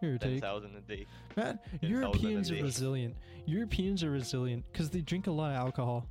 Give 0.00 0.14
or 0.14 0.18
Ten 0.18 0.30
take. 0.32 0.40
thousand 0.40 0.76
a 0.76 0.80
day. 0.80 1.06
Man, 1.36 1.58
10,000 1.80 1.84
a 1.84 1.86
Europeans 1.88 2.50
are 2.50 2.54
resilient. 2.62 3.16
Europeans 3.46 4.02
are 4.04 4.10
resilient 4.10 4.64
because 4.72 4.90
they 4.90 5.00
drink 5.00 5.26
a 5.26 5.30
lot 5.30 5.50
of 5.50 5.56
alcohol. 5.56 6.06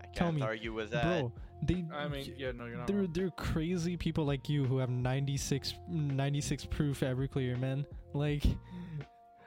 I 0.00 0.06
Tell 0.14 0.26
can't 0.28 0.36
me, 0.36 0.42
argue 0.42 0.72
with 0.72 0.90
that. 0.90 1.04
Bro, 1.04 1.32
they 1.62 1.84
I 1.92 2.08
mean, 2.08 2.34
yeah, 2.36 2.52
no, 2.52 2.66
you're 2.66 2.78
not. 2.78 2.86
they're 2.86 2.96
wrong. 2.96 3.08
they're 3.12 3.30
crazy 3.30 3.96
people 3.96 4.24
like 4.24 4.48
you 4.48 4.64
who 4.64 4.78
have 4.78 4.90
96 4.90 5.74
96 5.88 6.64
proof 6.66 7.00
Everclear, 7.00 7.58
man. 7.60 7.84
Like 8.12 8.44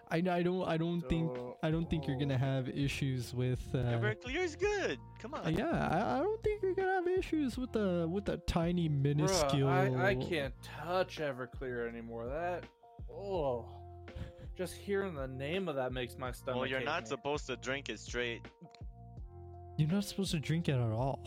I 0.10 0.18
I 0.18 0.44
don't 0.44 0.64
I 0.68 0.78
don't 0.78 1.02
think 1.10 1.36
So- 1.36 1.53
I 1.64 1.72
don't 1.72 1.90
think 1.90 2.08
you're 2.08 2.18
going 2.18 2.28
to 2.28 2.38
have 2.38 2.68
issues 2.68 3.34
with 3.34 3.62
uh, 3.74 3.78
Everclear's 3.78 4.58
good. 4.58 5.00
Come 5.18 5.34
on. 5.34 5.56
yeah, 5.56 5.88
I, 5.90 6.18
I 6.18 6.20
don't 6.22 6.44
think 6.44 6.62
you're 6.62 6.76
gonna 6.76 6.96
have 6.96 7.08
issues 7.08 7.58
with 7.58 7.72
the 7.72 8.06
with 8.12 8.26
the 8.26 8.36
tiny 8.40 8.90
minuscule. 8.90 9.70
Bruh, 9.70 9.98
I, 9.98 10.10
I 10.10 10.16
can't 10.16 10.54
touch 10.62 11.20
Everclear 11.20 11.88
anymore. 11.88 12.28
That 12.28 12.66
oh, 13.10 13.66
just 14.58 14.74
hearing 14.74 15.16
the 15.16 15.28
name 15.28 15.70
of 15.70 15.76
that 15.78 15.94
makes 15.94 16.18
my 16.18 16.34
stomach. 16.34 16.60
Well, 16.60 16.70
you're 16.70 16.82
not 16.82 17.04
man. 17.04 17.06
supposed 17.06 17.48
to 17.48 17.56
drink 17.56 17.88
it 17.88 18.02
straight. 18.02 18.46
You're 19.78 19.90
not 19.90 20.04
supposed 20.04 20.32
to 20.32 20.40
drink 20.40 20.68
it 20.68 20.74
at 20.74 20.92
all. 20.92 21.26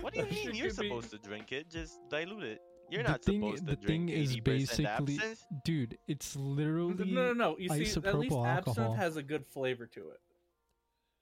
What 0.00 0.14
do 0.14 0.20
you 0.20 0.26
mean? 0.26 0.54
You're 0.54 0.68
could 0.68 0.78
be- 0.78 0.88
supposed 0.88 1.10
to 1.10 1.18
drink 1.18 1.52
it. 1.52 1.68
Just 1.68 1.98
dilute 2.08 2.44
it. 2.44 2.62
You're 2.90 3.02
the 3.02 3.08
not 3.10 3.24
thing, 3.24 3.40
supposed 3.42 3.66
to 3.66 3.70
the 3.70 3.76
drink 3.76 4.08
thing 4.08 4.16
is 4.16 4.36
basically, 4.40 5.14
absinthe. 5.18 5.44
dude, 5.64 5.98
it's 6.08 6.34
literally 6.36 6.94
no, 7.12 7.26
no. 7.28 7.32
no. 7.32 7.56
You 7.58 7.68
see, 7.68 7.74
at 7.74 7.78
least 7.80 7.96
isopropyl 7.98 8.46
absinthe 8.46 8.78
alcohol. 8.78 8.94
has 8.94 9.16
a 9.16 9.22
good 9.22 9.46
flavor 9.46 9.86
to 9.86 10.00
it. 10.10 10.20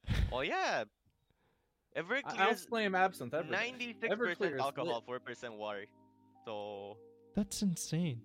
Well, 0.31 0.43
yeah. 0.43 0.83
I- 1.95 2.01
I'll 2.01 2.03
Everclear's 2.03 2.93
absinthe. 2.95 3.33
every 3.33 3.51
day. 3.51 3.57
Ninety-six 3.57 4.15
percent 4.15 4.59
alcohol, 4.59 4.95
lit. 4.95 5.05
four 5.05 5.19
percent 5.19 5.53
water. 5.55 5.85
So 6.45 6.97
That's 7.35 7.61
insane. 7.61 8.21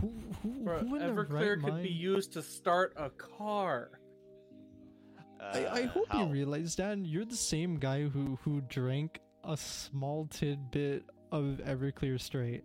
Who 0.00 0.12
who, 0.42 0.48
Bro, 0.64 0.78
who 0.80 0.96
in 0.96 1.00
their 1.00 1.24
Everclear 1.24 1.30
right 1.32 1.60
could 1.60 1.62
mind? 1.72 1.82
be 1.84 1.90
used 1.90 2.32
to 2.32 2.42
start 2.42 2.92
a 2.96 3.10
car. 3.10 3.90
I, 5.40 5.64
I 5.64 5.82
uh, 5.82 5.88
hope 5.88 6.06
you 6.14 6.24
realize, 6.24 6.74
Dan, 6.74 7.04
you're 7.04 7.24
the 7.26 7.36
same 7.36 7.76
guy 7.76 8.02
who 8.08 8.38
who 8.42 8.60
drank 8.62 9.20
a 9.44 9.56
small 9.56 10.26
tidbit 10.26 11.04
of 11.30 11.60
Everclear 11.64 12.18
straight 12.20 12.64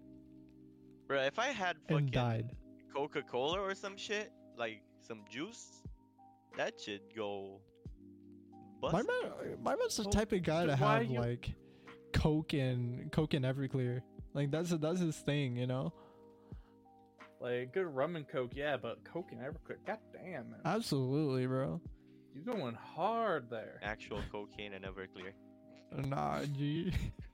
Bro, 1.10 1.24
if 1.24 1.39
I 1.39 1.48
had 1.48 1.75
fucking 1.89 2.12
died. 2.12 2.51
Coca-Cola 2.94 3.60
or 3.60 3.74
some 3.74 3.98
shit, 3.98 4.32
like 4.58 4.84
some 5.01 5.22
juice, 5.30 5.82
that 6.56 6.80
should 6.80 7.01
go. 7.16 7.60
Bust. 8.80 8.94
My 8.94 9.01
man, 9.01 9.58
my 9.63 9.75
man's 9.75 9.98
the 9.98 10.04
type 10.06 10.32
of 10.34 10.44
guy 10.44 10.62
so 10.62 10.68
to 10.68 10.75
have 10.75 11.06
you- 11.06 11.20
like 11.20 11.51
Coke 12.13 12.54
and 12.54 13.12
Coke 13.12 13.34
and 13.34 13.44
Everclear. 13.44 14.01
Like 14.36 14.51
that's 14.51 14.70
that's 14.70 15.00
his 15.00 15.18
thing, 15.18 15.58
you 15.58 15.66
know. 15.66 15.92
Like 17.42 17.74
good 17.74 17.88
rum 17.88 18.16
and 18.16 18.28
coke, 18.28 18.51
yeah, 18.54 18.78
but 18.78 19.04
coke 19.04 19.32
and 19.32 19.42
Everclear, 19.42 19.78
god 19.88 19.98
damn 20.13 20.51
man, 20.51 20.60
Absolutely, 20.63 21.48
bro. 21.48 21.82
you 22.36 22.42
going 22.42 22.75
hard 22.75 23.50
there. 23.50 23.80
Actual 23.82 24.22
cocaine 24.32 24.74
and 24.74 24.86
Everclear. 24.86 25.32
Nah, 26.08 26.44
G. 26.56 26.94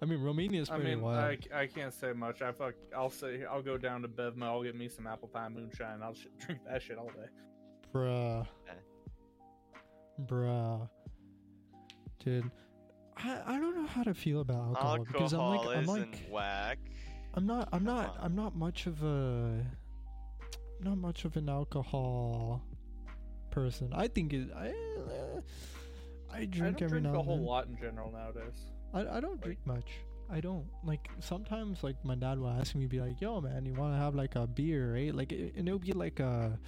I 0.00 0.04
mean, 0.04 0.20
Romania's 0.20 0.70
I 0.70 0.76
pretty 0.76 0.90
mean, 0.90 1.02
wild. 1.02 1.38
I, 1.52 1.60
I 1.62 1.66
can't 1.66 1.92
say 1.92 2.12
much. 2.12 2.42
I 2.42 2.52
fuck, 2.52 2.74
I'll 2.96 3.10
say 3.10 3.44
I'll 3.44 3.62
go 3.62 3.76
down 3.78 4.02
to 4.02 4.08
Bevmo. 4.08 4.44
I'll 4.44 4.62
get 4.62 4.74
me 4.76 4.88
some 4.88 5.06
apple 5.06 5.28
pie 5.28 5.48
moonshine. 5.48 6.00
I'll 6.02 6.14
sh- 6.14 6.26
drink 6.38 6.60
that 6.68 6.82
shit 6.82 6.98
all 6.98 7.08
day. 7.08 7.28
Bruh. 7.94 8.46
Bruh. 10.26 10.88
Dude. 12.24 12.50
I, 13.16 13.40
I 13.46 13.58
don't 13.58 13.76
know 13.76 13.86
how 13.86 14.02
to 14.02 14.14
feel 14.14 14.40
about 14.40 14.76
alcohol, 14.76 15.04
because 15.04 15.32
I'm 15.32 15.40
like 15.40 15.76
I'm 15.76 15.86
like 15.86 16.26
whack. 16.30 16.78
I'm 17.34 17.46
not 17.46 17.68
I'm 17.72 17.84
not. 17.84 18.16
I'm 18.20 18.34
not 18.34 18.56
much 18.56 18.86
of 18.86 19.02
a 19.02 19.64
not 20.82 20.96
much 20.98 21.24
of 21.24 21.36
an 21.36 21.48
alcohol 21.48 22.62
person. 23.50 23.90
I 23.94 24.08
think 24.08 24.32
it 24.32 24.48
I 24.56 24.68
uh, 24.68 25.40
I 26.32 26.38
I 26.38 26.44
drink 26.46 26.78
don't 26.78 26.82
every 26.82 27.00
drink 27.00 27.04
now 27.04 27.14
a 27.14 27.18
and 27.18 27.24
whole 27.24 27.36
then. 27.36 27.44
lot 27.46 27.66
in 27.68 27.76
general 27.76 28.10
nowadays. 28.10 28.69
I, 28.92 29.16
I 29.16 29.20
don't 29.20 29.40
drink 29.40 29.58
much. 29.64 29.86
I 30.32 30.40
don't 30.40 30.66
like 30.84 31.10
sometimes 31.18 31.82
like 31.82 31.96
my 32.04 32.14
dad 32.14 32.38
will 32.38 32.50
ask 32.50 32.74
me 32.74 32.86
be 32.86 33.00
like, 33.00 33.20
"Yo, 33.20 33.40
man, 33.40 33.66
you 33.66 33.74
want 33.74 33.94
to 33.94 33.98
have 33.98 34.14
like 34.14 34.36
a 34.36 34.46
beer, 34.46 34.94
right?" 34.94 35.14
Like, 35.14 35.32
it, 35.32 35.54
and 35.56 35.66
it'll 35.66 35.80
be 35.80 35.92
like 35.92 36.20
a 36.20 36.58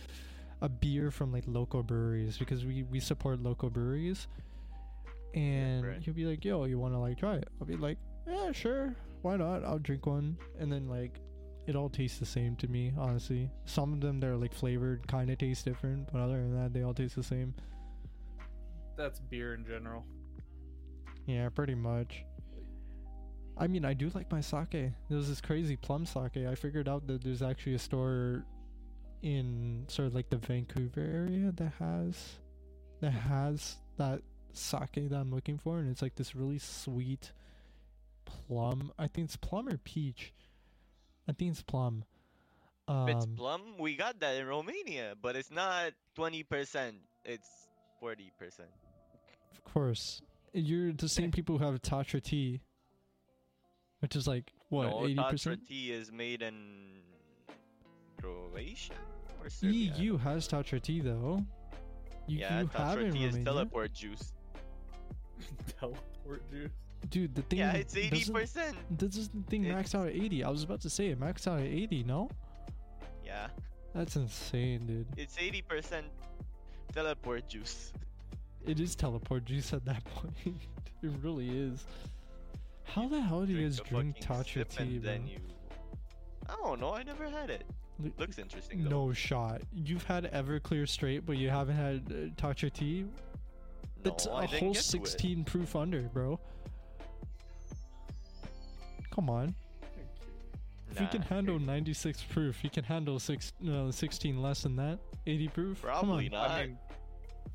a 0.61 0.69
beer 0.69 1.11
from 1.11 1.33
like 1.33 1.45
local 1.47 1.83
breweries 1.83 2.38
because 2.38 2.64
we 2.64 2.83
we 2.85 3.00
support 3.00 3.41
local 3.43 3.71
breweries. 3.71 4.26
And 5.35 5.87
right. 5.87 6.02
he'll 6.02 6.14
be 6.14 6.25
like, 6.25 6.45
"Yo, 6.45 6.64
you 6.64 6.79
want 6.79 6.95
to 6.95 6.99
like 6.99 7.19
try 7.19 7.37
it?" 7.37 7.49
I'll 7.61 7.67
be 7.67 7.76
like, 7.76 7.99
"Yeah, 8.26 8.52
sure, 8.52 8.97
why 9.23 9.37
not? 9.37 9.64
I'll 9.64 9.79
drink 9.79 10.07
one." 10.07 10.37
And 10.59 10.71
then 10.71 10.88
like, 10.88 11.21
it 11.67 11.76
all 11.76 11.88
tastes 11.88 12.19
the 12.19 12.26
same 12.26 12.57
to 12.57 12.69
me, 12.69 12.93
honestly. 12.99 13.49
Some 13.64 13.93
of 13.93 14.00
them 14.00 14.19
they're 14.19 14.37
like 14.37 14.52
flavored, 14.52 15.07
kind 15.07 15.31
of 15.31 15.38
taste 15.38 15.64
different, 15.64 16.12
but 16.12 16.21
other 16.21 16.37
than 16.37 16.55
that, 16.61 16.73
they 16.73 16.83
all 16.83 16.95
taste 16.95 17.14
the 17.14 17.23
same. 17.23 17.55
That's 18.97 19.21
beer 19.21 19.55
in 19.55 19.64
general. 19.64 20.05
Yeah, 21.26 21.49
pretty 21.49 21.75
much. 21.75 22.25
I 23.57 23.67
mean, 23.67 23.85
I 23.85 23.95
do 23.95 24.11
like 24.14 24.31
my 24.31 24.41
sake. 24.41 24.93
There's 25.09 25.29
this 25.29 25.41
crazy 25.41 25.76
plum 25.76 26.07
sake. 26.07 26.37
I 26.37 26.55
figured 26.55 26.88
out 26.88 27.07
that 27.07 27.23
there's 27.23 27.43
actually 27.43 27.75
a 27.75 27.79
store 27.79 28.45
in 29.23 29.85
sort 29.88 30.09
of 30.09 30.14
like 30.14 30.31
the 30.31 30.38
Vancouver 30.38 31.00
area 31.00 31.52
that 31.52 31.73
has 31.79 32.38
that 33.00 33.12
has 33.12 33.76
that 33.99 34.23
sake 34.52 35.09
that 35.09 35.17
I'm 35.17 35.31
looking 35.31 35.59
for, 35.59 35.79
and 35.79 35.91
it's 35.91 36.02
like 36.02 36.17
this 36.17 36.35
really 36.35 36.59
sweet 36.59 37.33
plum. 38.25 38.93
I 38.99 39.07
think 39.09 39.26
it's 39.26 39.37
plum 39.37 39.69
or 39.69 39.76
peach. 39.79 40.33
I 41.29 41.33
think 41.33 41.52
it's 41.52 41.62
plum. 41.62 42.05
Um, 42.88 43.09
it's 43.09 43.26
plum, 43.26 43.62
we 43.79 43.95
got 43.95 44.19
that 44.21 44.37
in 44.37 44.47
Romania, 44.47 45.14
but 45.21 45.37
it's 45.37 45.50
not 45.50 45.93
20%. 46.19 46.95
It's 47.25 47.49
40%. 48.02 48.29
Of 49.52 49.64
course, 49.64 50.21
you're 50.52 50.92
the 50.92 51.09
same 51.09 51.30
people 51.30 51.59
who 51.59 51.64
have 51.64 51.80
Tatra 51.82 52.23
tea, 52.23 52.61
which 54.00 54.16
is 54.16 54.26
like 54.26 54.52
what 54.68 54.88
no, 54.88 55.04
eighty 55.04 55.14
Tatra 55.16 55.30
percent. 55.30 55.66
tea 55.68 55.92
is 55.92 56.11
made 56.12 56.42
in 56.42 57.00
Croatia 58.21 58.92
or 59.42 59.50
Serbia. 59.50 59.94
EU 59.97 60.16
has 60.18 60.47
Tatra 60.49 60.80
tea 60.80 61.00
though. 61.00 61.44
You, 62.28 62.38
yeah, 62.38 62.61
you 62.61 62.66
have 62.68 62.73
Tatra 62.99 63.04
in 63.06 63.12
tea 63.12 63.25
is 63.25 63.32
Romania. 63.35 63.44
teleport 63.44 63.92
juice. 63.92 64.32
Teleport 65.80 66.50
juice. 66.52 66.71
Dude, 67.11 67.35
the 67.35 67.42
thing 67.42 67.59
Yeah, 67.59 67.73
it's 67.73 67.94
80%. 67.97 68.32
doesn't, 68.54 68.97
doesn't 68.99 69.49
thing 69.50 69.64
It's- 69.64 69.76
max 69.76 69.94
out 69.97 70.06
at 70.06 70.14
80. 70.14 70.44
I 70.44 70.49
was 70.50 70.62
about 70.62 70.80
to 70.82 70.90
say 70.90 71.09
it 71.09 71.18
maxed 71.18 71.49
out 71.49 71.59
at 71.59 71.66
80, 71.66 72.04
no? 72.04 72.28
Yeah, 73.25 73.49
That's 73.92 74.14
insane, 74.14 74.87
dude. 74.87 75.06
it's 75.16 75.37
80% 75.37 76.04
teleport 76.94 77.49
juice. 77.49 77.92
It 78.66 78.81
is 78.81 78.95
teleport 78.95 79.45
juice 79.45 79.73
at 79.73 79.85
that 79.87 80.04
point. 80.14 80.57
it 81.02 81.11
really 81.23 81.49
is. 81.50 81.85
How 82.85 83.09
the 83.09 83.21
hell 83.21 83.45
do 83.45 83.52
you 83.52 83.62
guys 83.62 83.81
drink 83.81 84.16
fucking 84.19 84.37
Tatra 84.45 84.52
sip 84.54 84.69
tea, 84.71 84.83
and 84.83 85.02
bro? 85.02 85.11
then 85.12 85.26
you... 85.26 85.38
I 86.49 86.54
don't 86.62 86.81
know, 86.81 86.95
I 86.95 87.02
never 87.02 87.28
had 87.28 87.50
it. 87.50 87.64
L- 88.04 88.11
Looks 88.19 88.38
interesting 88.38 88.85
though. 88.85 88.90
No 89.07 89.12
shot. 89.12 89.62
You've 89.73 90.04
had 90.04 90.31
Everclear 90.33 90.88
straight, 90.88 91.25
but 91.26 91.37
you 91.37 91.49
haven't 91.50 91.76
had 91.76 92.02
uh, 92.11 92.40
Tatra 92.40 92.73
tea? 92.73 93.07
That's 94.02 94.26
no, 94.26 94.33
a 94.33 94.37
I 94.37 94.47
didn't 94.47 94.61
whole 94.61 94.73
get 94.75 94.83
to 94.83 94.97
it. 94.99 95.07
16 95.07 95.45
proof 95.45 95.76
under, 95.76 96.02
bro. 96.02 96.38
Come 99.11 99.31
on. 99.31 99.54
If 100.90 101.00
you 101.00 101.07
can 101.07 101.23
handle 101.23 101.59
96 101.59 102.23
proof, 102.25 102.62
you 102.62 102.69
can 102.69 102.85
handle 102.85 103.19
six, 103.19 103.52
no, 103.61 103.90
16 103.90 104.42
less 104.42 104.62
than 104.62 104.76
that. 104.76 104.99
80 105.26 105.49
proof. 105.49 105.81
Probably 105.83 106.28
Come 106.28 106.38
on. 106.38 106.49
not. 106.49 106.50
I 106.50 106.66
mean, 106.66 106.78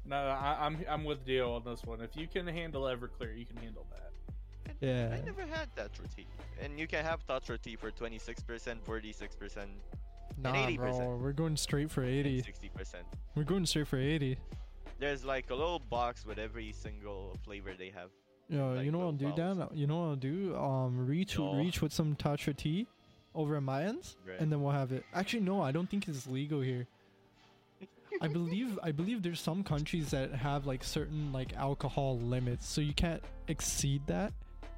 no, 0.07 0.15
I, 0.15 0.57
I'm 0.61 0.77
I'm 0.89 1.03
with 1.03 1.25
Dio 1.25 1.53
on 1.55 1.63
this 1.65 1.83
one. 1.83 2.01
If 2.01 2.15
you 2.15 2.27
can 2.27 2.47
handle 2.47 2.83
Everclear, 2.83 3.37
you 3.37 3.45
can 3.45 3.57
handle 3.57 3.85
that. 3.91 4.75
Yeah. 4.81 5.17
I 5.19 5.25
never 5.25 5.41
had 5.41 5.73
Tatra 5.75 6.13
tea. 6.15 6.27
And 6.61 6.79
you 6.79 6.87
can 6.87 7.03
have 7.03 7.25
Tatra 7.25 7.59
tea 7.59 7.75
for 7.75 7.89
26%, 7.89 8.35
46%, 8.85 9.67
Nah, 10.39 10.53
80%. 10.53 10.75
bro. 10.77 11.17
We're 11.17 11.31
going 11.33 11.57
straight 11.57 11.89
for 11.89 12.03
80. 12.03 12.41
60%. 12.43 12.95
We're 13.35 13.43
going 13.43 13.65
straight 13.65 13.87
for 13.87 13.97
80. 13.97 14.37
There's 14.99 15.25
like 15.25 15.49
a 15.49 15.55
little 15.55 15.79
box 15.79 16.25
with 16.25 16.37
every 16.37 16.71
single 16.73 17.35
flavor 17.43 17.73
they 17.77 17.89
have. 17.89 18.09
Yo, 18.49 18.73
Like 18.73 18.85
you 18.85 18.91
know 18.91 18.99
what 18.99 19.05
I'll 19.05 19.11
do, 19.13 19.33
Dan? 19.35 19.67
You 19.73 19.87
know 19.87 19.97
what 19.99 20.05
I'll 20.09 20.15
do? 20.15 20.55
Um, 20.55 21.07
reach 21.07 21.37
No. 21.37 21.55
reach 21.55 21.81
with 21.81 21.91
some 21.91 22.15
Tatra 22.15 22.55
tea 22.55 22.87
over 23.35 23.55
at 23.57 23.63
my 23.63 23.83
ends, 23.83 24.15
Right. 24.27 24.39
and 24.39 24.51
then 24.51 24.61
we'll 24.61 24.71
have 24.73 24.91
it. 24.91 25.03
Actually, 25.13 25.41
no, 25.41 25.61
I 25.61 25.71
don't 25.71 25.89
think 25.89 26.07
it's 26.07 26.27
legal 26.27 26.61
here. 26.61 26.87
I 28.21 28.27
believe 28.27 28.79
I 28.81 28.91
believe 28.91 29.21
there's 29.23 29.39
some 29.39 29.63
countries 29.63 30.11
that 30.11 30.31
have 30.33 30.65
like 30.65 30.83
certain 30.83 31.31
like 31.31 31.55
alcohol 31.55 32.19
limits, 32.19 32.67
so 32.67 32.81
you 32.81 32.93
can't 32.93 33.23
exceed 33.47 34.05
that. 34.07 34.33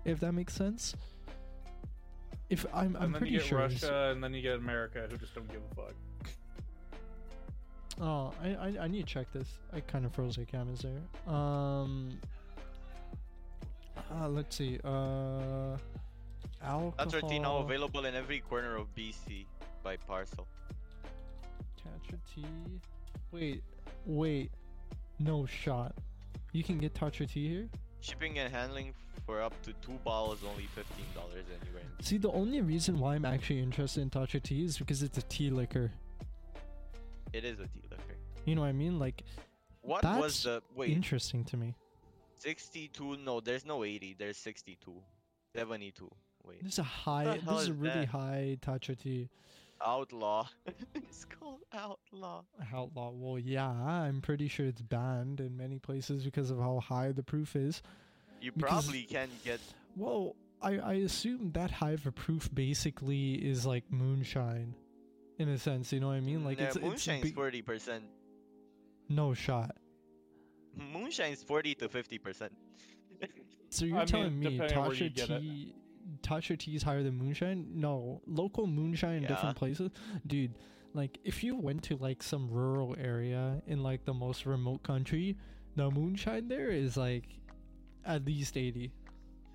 If 0.05 0.19
that 0.21 0.33
makes 0.33 0.53
sense. 0.53 0.95
If 2.49 2.65
I'm, 2.73 2.95
I'm 2.95 3.03
and 3.03 3.15
then 3.15 3.19
pretty 3.19 3.33
you 3.33 3.39
get 3.39 3.47
sure. 3.47 3.59
Russia, 3.59 4.09
and 4.11 4.23
then 4.23 4.33
you 4.33 4.41
get 4.41 4.55
America, 4.55 5.07
who 5.09 5.17
just 5.17 5.35
don't 5.35 5.47
give 5.47 5.61
a 5.71 5.75
fuck. 5.75 5.93
Oh, 8.01 8.33
I, 8.41 8.55
I 8.55 8.83
I 8.83 8.87
need 8.87 9.05
to 9.07 9.13
check 9.13 9.31
this. 9.33 9.47
I 9.73 9.81
kind 9.81 10.05
of 10.05 10.13
froze 10.13 10.35
the 10.35 10.45
cameras 10.45 10.81
there. 10.81 11.33
Um. 11.33 12.17
Uh, 14.11 14.29
let's 14.29 14.55
see. 14.55 14.79
Uh. 14.83 15.77
Alcohol. 16.63 16.93
Tatra 16.97 17.29
tea 17.29 17.39
now 17.39 17.57
available 17.57 18.05
in 18.05 18.15
every 18.15 18.39
corner 18.39 18.75
of 18.75 18.93
BC 18.95 19.45
by 19.83 19.97
parcel. 19.97 20.47
Tatra 21.77 22.17
tea. 22.33 22.45
Wait, 23.31 23.63
wait. 24.05 24.51
No 25.19 25.45
shot. 25.45 25.95
You 26.53 26.63
can 26.63 26.77
get 26.77 26.93
Tatra 26.93 27.29
tea 27.29 27.47
here. 27.49 27.69
Shipping 28.01 28.39
and 28.39 28.51
handling 28.53 28.93
for 29.25 29.41
up 29.41 29.53
to 29.63 29.73
two 29.81 29.99
bottles 30.03 30.39
only 30.49 30.63
fifteen 30.73 31.05
dollars 31.13 31.45
anywhere. 31.61 31.83
in 31.99 32.03
See, 32.03 32.17
the 32.17 32.31
only 32.31 32.61
reason 32.61 32.97
why 32.99 33.15
I'm 33.15 33.25
actually 33.25 33.59
interested 33.59 34.01
in 34.01 34.09
Tatra 34.09 34.41
tea 34.41 34.63
is 34.63 34.77
because 34.77 35.03
it's 35.03 35.17
a 35.17 35.21
tea 35.23 35.49
liquor. 35.49 35.91
It 37.33 37.43
is 37.43 37.59
a 37.59 37.67
tea 37.67 37.83
liquor. 37.91 38.15
You 38.45 38.55
know 38.55 38.61
what 38.61 38.67
I 38.67 38.73
mean? 38.73 38.97
Like, 38.97 39.23
What 39.81 40.03
was 40.03 40.43
the 40.43 40.63
wait? 40.75 40.89
interesting 40.91 41.43
to 41.45 41.57
me. 41.57 41.75
62? 42.37 43.17
No, 43.17 43.41
there's 43.41 43.65
no 43.65 43.83
80. 43.83 44.15
There's 44.17 44.37
62. 44.37 44.93
72. 45.55 46.09
Wait. 46.45 46.63
This 46.63 46.73
is 46.73 46.79
a 46.79 46.83
high. 46.83 47.37
This 47.45 47.61
is 47.63 47.67
a 47.67 47.73
really 47.73 47.93
that? 47.99 48.07
high 48.07 48.57
Tatra 48.61 48.97
tea. 48.97 49.29
Outlaw. 49.85 50.47
it's 50.95 51.25
called 51.25 51.61
Outlaw. 51.73 52.43
Outlaw. 52.73 53.11
Well, 53.13 53.39
yeah, 53.39 53.69
I'm 53.69 54.21
pretty 54.21 54.47
sure 54.47 54.65
it's 54.65 54.81
banned 54.81 55.39
in 55.39 55.55
many 55.57 55.79
places 55.79 56.23
because 56.23 56.51
of 56.51 56.59
how 56.59 56.79
high 56.79 57.11
the 57.11 57.23
proof 57.23 57.55
is. 57.55 57.81
You 58.41 58.51
Because- 58.51 58.85
probably 58.85 59.03
can 59.03 59.29
get. 59.43 59.59
Well, 59.95 60.35
I 60.61 60.77
I 60.79 60.93
assume 60.95 61.51
that 61.53 61.71
high 61.71 61.91
of 61.91 62.05
a 62.05 62.11
proof 62.11 62.49
basically 62.53 63.33
is 63.35 63.65
like 63.65 63.83
moonshine, 63.91 64.75
in 65.37 65.49
a 65.49 65.57
sense. 65.57 65.91
You 65.93 65.99
know 66.01 66.07
what 66.07 66.15
I 66.15 66.19
mean? 66.21 66.43
Like 66.43 66.59
Nah, 66.59 66.65
it's 66.65 66.75
it's 66.75 66.85
moonshine's 66.85 67.23
be- 67.23 67.31
forty 67.31 67.61
percent. 67.61 68.03
no 69.07 69.33
shot. 69.33 69.75
Moonshine's 70.77 71.43
forty 71.43 71.75
to 71.75 71.89
fifty 71.89 72.17
percent. 72.17 72.53
So 73.69 73.85
you're 73.85 73.97
I 73.97 73.99
mean, 74.01 74.07
telling 74.07 74.39
me 74.39 74.49
depending 74.57 74.77
on 74.77 74.87
where 74.87 74.95
you 74.95 75.09
Tasha 75.09 75.15
get 75.15 75.29
it. 75.31 75.41
Tea, 75.41 75.73
Tatra 76.21 76.57
Tea 76.57 76.75
is 76.75 76.83
higher 76.83 77.03
than 77.03 77.17
moonshine? 77.17 77.67
No, 77.73 78.21
local 78.27 78.67
moonshine 78.67 79.17
in 79.17 79.23
Yeah. 79.23 79.29
different 79.29 79.57
places, 79.57 79.91
dude. 80.27 80.55
Like 80.93 81.19
if 81.23 81.43
you 81.43 81.55
went 81.55 81.83
to 81.83 81.97
like 81.97 82.23
some 82.23 82.49
rural 82.49 82.95
area 82.99 83.61
in 83.67 83.83
like 83.83 84.05
the 84.05 84.13
most 84.13 84.45
remote 84.45 84.83
country, 84.83 85.37
the 85.75 85.89
moonshine 85.91 86.47
there 86.47 86.69
is 86.69 86.97
like 86.97 87.25
at 88.05 88.25
least 88.25 88.57
eighty. 88.57 88.91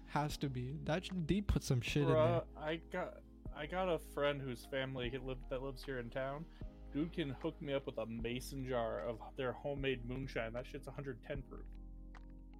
Has 0.06 0.36
to 0.38 0.48
be. 0.48 0.76
That 0.84 1.08
they 1.26 1.40
put 1.40 1.64
some 1.64 1.80
shit 1.80 2.04
in 2.04 2.08
there. 2.10 2.42
I 2.56 2.80
got 2.92 3.14
I 3.56 3.66
got 3.66 3.88
a 3.88 3.98
friend 4.14 4.40
whose 4.40 4.64
family 4.70 5.10
he 5.10 5.18
live, 5.18 5.38
that 5.50 5.60
lives 5.62 5.82
here 5.82 5.98
in 5.98 6.08
town. 6.10 6.44
Dude 6.92 7.12
can 7.12 7.30
hook 7.42 7.60
me 7.60 7.72
up 7.74 7.86
with 7.86 7.98
a 7.98 8.06
mason 8.06 8.64
jar 8.68 9.00
of 9.00 9.18
their 9.36 9.50
homemade 9.52 10.08
moonshine. 10.08 10.52
That 10.52 10.66
shit's 10.66 10.86
110 10.86 11.42
proof. 11.48 11.64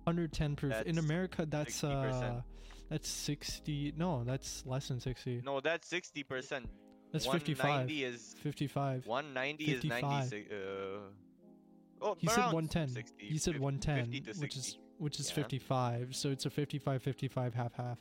110 0.04 0.56
proof. 0.56 0.82
in 0.84 0.98
America, 0.98 1.46
that's 1.48 1.80
60%. 1.80 2.38
uh, 2.38 2.40
that's 2.94 3.08
60. 3.08 3.94
No, 3.96 4.22
that's 4.22 4.62
less 4.66 4.86
than 4.86 5.00
60. 5.00 5.42
No, 5.44 5.60
that's 5.60 5.88
sixty 5.88 6.22
percent. 6.22 6.68
that's 7.12 7.26
One 7.26 7.40
55. 7.40 7.64
ninety 7.80 8.04
is 8.04 8.36
55. 8.40 9.06
one 9.08 9.34
ninety 9.34 9.64
is 9.64 9.82
55. 9.82 10.02
ninety 10.02 10.28
six. 10.28 10.52
Uh, 10.52 10.54
oh, 12.02 12.14
He 12.20 12.28
said 12.28 12.52
110. 12.52 12.88
60, 12.90 13.24
he 13.26 13.36
said 13.38 13.58
110, 13.58 14.12
50 14.12 14.32
to 14.32 14.40
which 14.40 14.56
is 14.56 14.78
which 14.98 15.18
is 15.18 15.28
Yeah. 15.28 15.34
55. 15.34 16.14
So 16.14 16.30
it's 16.30 16.46
a 16.46 16.50
55 16.50 17.02
55 17.02 17.54
half 17.54 17.74
half. 17.74 17.98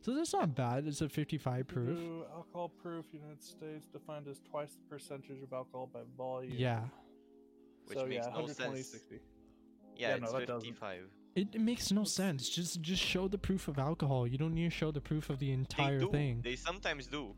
So 0.00 0.14
that's 0.14 0.32
not 0.32 0.54
bad. 0.54 0.86
It's 0.86 1.00
a 1.00 1.08
55 1.08 1.66
proof. 1.66 1.98
New 1.98 2.24
alcohol 2.32 2.68
proof 2.68 3.06
United 3.12 3.42
States 3.42 3.88
defined 3.92 4.28
as 4.28 4.38
twice 4.48 4.74
the 4.76 4.88
percentage 4.88 5.42
of 5.42 5.52
alcohol 5.52 5.90
by 5.92 6.02
volume. 6.16 6.52
Yeah. 6.56 6.84
Which 7.86 7.98
so 7.98 8.06
makes 8.06 8.26
yeah, 8.26 8.32
no 8.32 8.46
sense. 8.46 8.86
60. 8.90 9.16
Yeah, 9.96 10.10
Yeah, 10.10 10.14
it's 10.14 10.32
no, 10.32 10.38
that 10.38 10.46
doesn't. 10.46 10.60
fifty-five. 10.68 11.02
It, 11.34 11.48
it 11.54 11.60
makes 11.60 11.92
no 11.92 12.04
sense. 12.04 12.48
Just 12.48 12.80
just 12.80 13.02
show 13.02 13.28
the 13.28 13.38
proof 13.38 13.68
of 13.68 13.78
alcohol. 13.78 14.26
You 14.26 14.38
don't 14.38 14.54
need 14.54 14.64
to 14.70 14.76
show 14.76 14.90
the 14.90 15.00
proof 15.00 15.30
of 15.30 15.38
the 15.38 15.52
entire 15.52 16.00
do. 16.00 16.10
thing. 16.10 16.40
They 16.42 16.56
sometimes 16.56 17.06
do. 17.06 17.34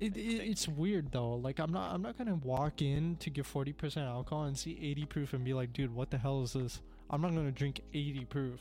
It, 0.00 0.16
it 0.16 0.20
it's 0.50 0.68
weird 0.68 1.10
though. 1.10 1.34
Like 1.34 1.58
I'm 1.58 1.72
not 1.72 1.92
I'm 1.92 2.02
not 2.02 2.16
gonna 2.16 2.36
walk 2.36 2.80
in 2.82 3.16
to 3.16 3.30
get 3.30 3.44
40% 3.44 4.06
alcohol 4.06 4.44
and 4.44 4.56
see 4.56 4.78
80 4.80 5.04
proof 5.06 5.32
and 5.32 5.44
be 5.44 5.54
like, 5.54 5.72
dude, 5.72 5.92
what 5.92 6.10
the 6.10 6.18
hell 6.18 6.42
is 6.42 6.52
this? 6.52 6.80
I'm 7.10 7.20
not 7.20 7.34
gonna 7.34 7.50
drink 7.50 7.80
80 7.92 8.24
proof. 8.26 8.60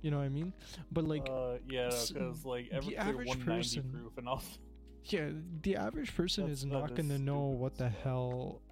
You 0.00 0.10
know 0.10 0.18
what 0.18 0.24
I 0.24 0.28
mean? 0.30 0.52
But 0.92 1.04
like, 1.04 1.26
uh, 1.30 1.54
yeah, 1.68 1.86
s- 1.88 2.10
because 2.10 2.44
like 2.46 2.70
the 2.70 2.76
every 2.76 2.96
average 2.96 3.28
190 3.28 3.44
person- 3.80 3.90
proof 3.90 4.16
and 4.18 4.28
all. 4.28 4.42
yeah, 5.04 5.28
the 5.62 5.76
average 5.76 6.14
person 6.16 6.44
That's- 6.44 6.58
is 6.58 6.64
that 6.64 6.72
not 6.72 6.94
gonna 6.94 7.14
is 7.14 7.20
know 7.20 7.40
what 7.40 7.76
the 7.76 7.88
hell 7.90 8.62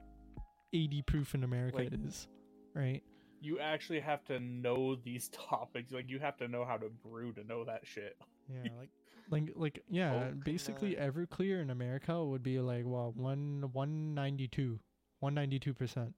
80 0.72 1.02
proof 1.02 1.34
in 1.34 1.44
America 1.44 1.76
Like- 1.78 1.92
is, 1.92 2.28
right? 2.74 3.02
You 3.42 3.58
actually 3.58 4.00
have 4.00 4.24
to 4.26 4.40
know 4.40 4.94
these 4.94 5.28
topics. 5.50 5.92
Like 5.92 6.08
you 6.08 6.18
have 6.18 6.36
to 6.38 6.48
know 6.48 6.64
how 6.64 6.76
to 6.76 6.88
brew 6.88 7.32
to 7.32 7.44
know 7.44 7.64
that 7.64 7.80
shit. 7.84 8.16
Yeah, 8.48 8.70
like 8.78 8.90
like 9.30 9.52
like 9.56 9.82
yeah, 9.88 10.30
oh, 10.30 10.34
basically 10.44 10.94
Everclear 10.94 11.60
in 11.60 11.70
America 11.70 12.24
would 12.24 12.42
be 12.42 12.60
like 12.60 12.84
well 12.86 13.12
one 13.16 13.68
192, 13.72 14.78
192 15.20 15.74
percent. 15.74 16.14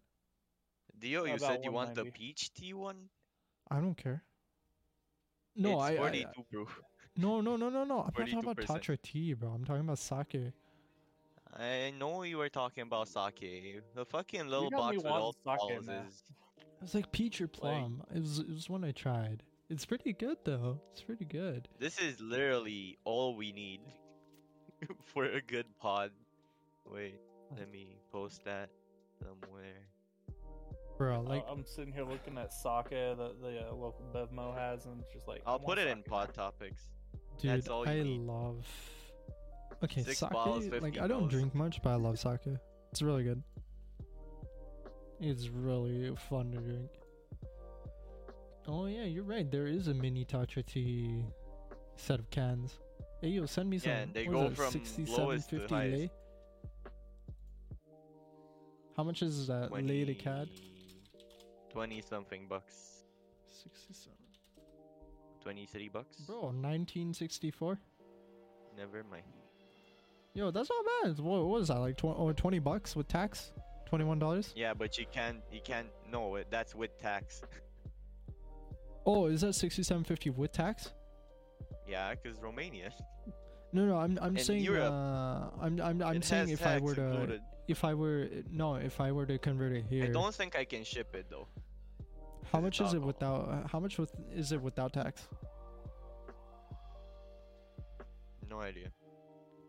Dio, 0.98 1.24
you 1.24 1.34
About 1.34 1.40
said 1.40 1.60
you 1.64 1.72
want 1.72 1.94
the 1.94 2.04
peach 2.04 2.52
tea 2.54 2.74
one. 2.74 3.08
I 3.70 3.80
don't 3.80 3.96
care. 3.96 4.22
No, 5.56 5.80
it's 5.80 5.82
I, 5.82 5.92
I 5.92 5.96
forty-two 5.96 6.40
uh, 6.40 6.42
proof. 6.50 6.80
no 7.16 7.40
no 7.40 7.56
no 7.56 7.68
no 7.68 7.84
no. 7.84 8.00
I'm 8.00 8.04
not 8.06 8.14
talking 8.14 8.38
about 8.38 8.56
42%. 8.56 8.66
Tatra 8.66 8.98
tea, 9.02 9.32
bro. 9.34 9.50
I'm 9.50 9.64
talking 9.64 9.82
about 9.82 9.98
sake. 9.98 10.52
I 11.56 11.92
know 11.98 12.24
you 12.24 12.38
were 12.38 12.48
talking 12.48 12.82
about 12.82 13.08
sake. 13.08 13.80
The 13.94 14.04
fucking 14.04 14.48
little 14.48 14.70
box 14.70 14.96
with 14.96 15.06
all 15.06 15.34
wanting 15.44 15.60
sake 15.60 15.68
balls 15.68 15.86
now. 15.86 16.04
is. 16.08 16.22
It 16.84 16.88
was 16.88 16.94
like 16.94 17.12
peach 17.12 17.40
or 17.40 17.48
plum. 17.48 18.02
it 18.14 18.20
was 18.20 18.40
it 18.40 18.48
was 18.50 18.68
one 18.68 18.84
I 18.84 18.92
tried. 18.92 19.42
It's 19.70 19.86
pretty 19.86 20.12
good 20.12 20.36
though. 20.44 20.82
It's 20.92 21.00
pretty 21.00 21.24
good. 21.24 21.66
This 21.78 21.98
is 21.98 22.20
literally 22.20 22.98
all 23.04 23.34
we 23.34 23.52
need 23.52 23.80
for 25.02 25.24
a 25.24 25.40
good 25.40 25.64
pod. 25.80 26.10
Wait, 26.92 27.14
let 27.56 27.70
me 27.72 27.96
post 28.12 28.44
that 28.44 28.68
somewhere. 29.18 29.88
Bro, 30.98 31.20
Like, 31.22 31.28
like 31.28 31.46
I'm 31.48 31.64
sitting 31.64 31.94
here 31.94 32.04
looking 32.04 32.36
at 32.36 32.52
sake 32.52 32.90
that 32.90 33.36
the 33.40 33.66
uh, 33.70 33.74
local 33.74 34.04
Bevmo 34.14 34.54
has, 34.54 34.84
and 34.84 35.00
it's 35.00 35.10
just 35.10 35.26
like 35.26 35.40
I 35.46 35.52
I'll 35.52 35.58
put 35.58 35.78
it 35.78 35.86
in 35.88 35.98
sake. 36.00 36.04
pod 36.06 36.34
topics. 36.34 36.82
dude, 37.40 37.50
that's 37.52 37.68
all 37.68 37.86
you 37.86 37.92
I 37.92 38.02
need. 38.02 38.20
love 38.20 38.66
Okay, 39.82 40.02
Six 40.02 40.18
sake 40.18 40.30
bottles, 40.30 40.66
like 40.82 40.98
I 40.98 41.06
don't 41.06 41.22
bottles. 41.22 41.30
drink 41.30 41.54
much, 41.54 41.80
but 41.82 41.90
I 41.90 41.94
love 41.96 42.18
sake. 42.18 42.40
It's 42.92 43.00
really 43.00 43.24
good. 43.24 43.42
It's 45.20 45.48
really 45.48 46.14
fun 46.28 46.52
to 46.52 46.58
drink. 46.58 46.90
Oh 48.66 48.86
yeah, 48.86 49.04
you're 49.04 49.24
right. 49.24 49.50
There 49.50 49.66
is 49.66 49.88
a 49.88 49.94
mini 49.94 50.24
Tatra 50.24 50.64
tea 50.64 51.24
set 51.96 52.18
of 52.18 52.30
cans. 52.30 52.78
Hey 53.20 53.28
yo, 53.28 53.46
send 53.46 53.70
me 53.70 53.78
some. 53.78 53.92
Yeah, 53.92 53.98
and 53.98 54.14
they 54.14 54.26
go 54.26 54.50
from 54.50 54.72
67, 54.72 55.22
lowest 55.22 55.50
50 55.50 55.74
highest. 55.74 55.98
lei? 55.98 56.10
How 58.96 59.02
much 59.02 59.22
is 59.22 59.48
that 59.48 59.72
lei 59.72 60.04
to 60.04 60.14
cad? 60.14 60.48
20 61.70 62.00
something 62.02 62.46
bucks. 62.48 63.04
67. 63.48 64.16
23 65.42 65.88
bucks? 65.88 66.16
Bro, 66.18 66.36
1964. 66.36 67.78
Never 68.76 69.04
mind. 69.10 69.24
Yo, 70.34 70.50
that's 70.50 70.70
not 70.70 70.84
bad. 71.02 71.18
What, 71.18 71.44
was 71.46 71.68
that? 71.68 71.78
Like 71.78 71.96
20, 71.96 72.16
oh, 72.18 72.32
20 72.32 72.58
bucks 72.60 72.96
with 72.96 73.08
tax? 73.08 73.52
$21? 73.90 74.52
Yeah, 74.54 74.74
but 74.74 74.98
you 74.98 75.06
can't, 75.12 75.38
you 75.52 75.60
can't, 75.62 75.88
no, 76.10 76.36
it- 76.36 76.48
that's 76.50 76.74
with 76.74 76.98
tax. 77.00 77.42
Oh, 79.06 79.26
is 79.26 79.42
that 79.42 79.48
67.50 79.48 80.34
with 80.34 80.52
tax? 80.52 80.92
yeah, 81.86 82.14
because 82.14 82.38
Romania. 82.40 82.90
No, 83.74 83.84
no, 83.84 83.96
I'm 83.98 84.18
I'm 84.22 84.34
In 84.38 84.42
saying 84.42 84.64
Europe, 84.64 84.90
uh 84.90 85.50
I'm 85.60 85.78
I'm 85.78 86.00
I'm 86.02 86.22
saying 86.22 86.48
if 86.48 86.64
I 86.66 86.78
were 86.78 86.94
to 86.94 87.02
included. 87.10 87.40
if 87.68 87.84
I 87.84 87.92
were 87.92 88.30
no, 88.50 88.76
if 88.76 89.02
I 89.02 89.12
were 89.12 89.26
to 89.26 89.36
convert 89.36 89.72
it 89.76 89.84
here. 89.90 90.04
I 90.04 90.06
don't 90.06 90.34
think 90.34 90.56
I 90.56 90.64
can 90.64 90.84
ship 90.84 91.14
it 91.14 91.26
though. 91.28 91.46
How 92.50 92.60
much 92.60 92.80
is 92.80 92.94
it 92.94 93.02
without 93.02 93.68
how 93.70 93.78
much 93.78 93.98
with 93.98 94.10
is 94.32 94.52
it 94.52 94.62
without 94.62 94.94
tax? 94.94 95.28
No 98.48 98.60
idea. 98.60 98.88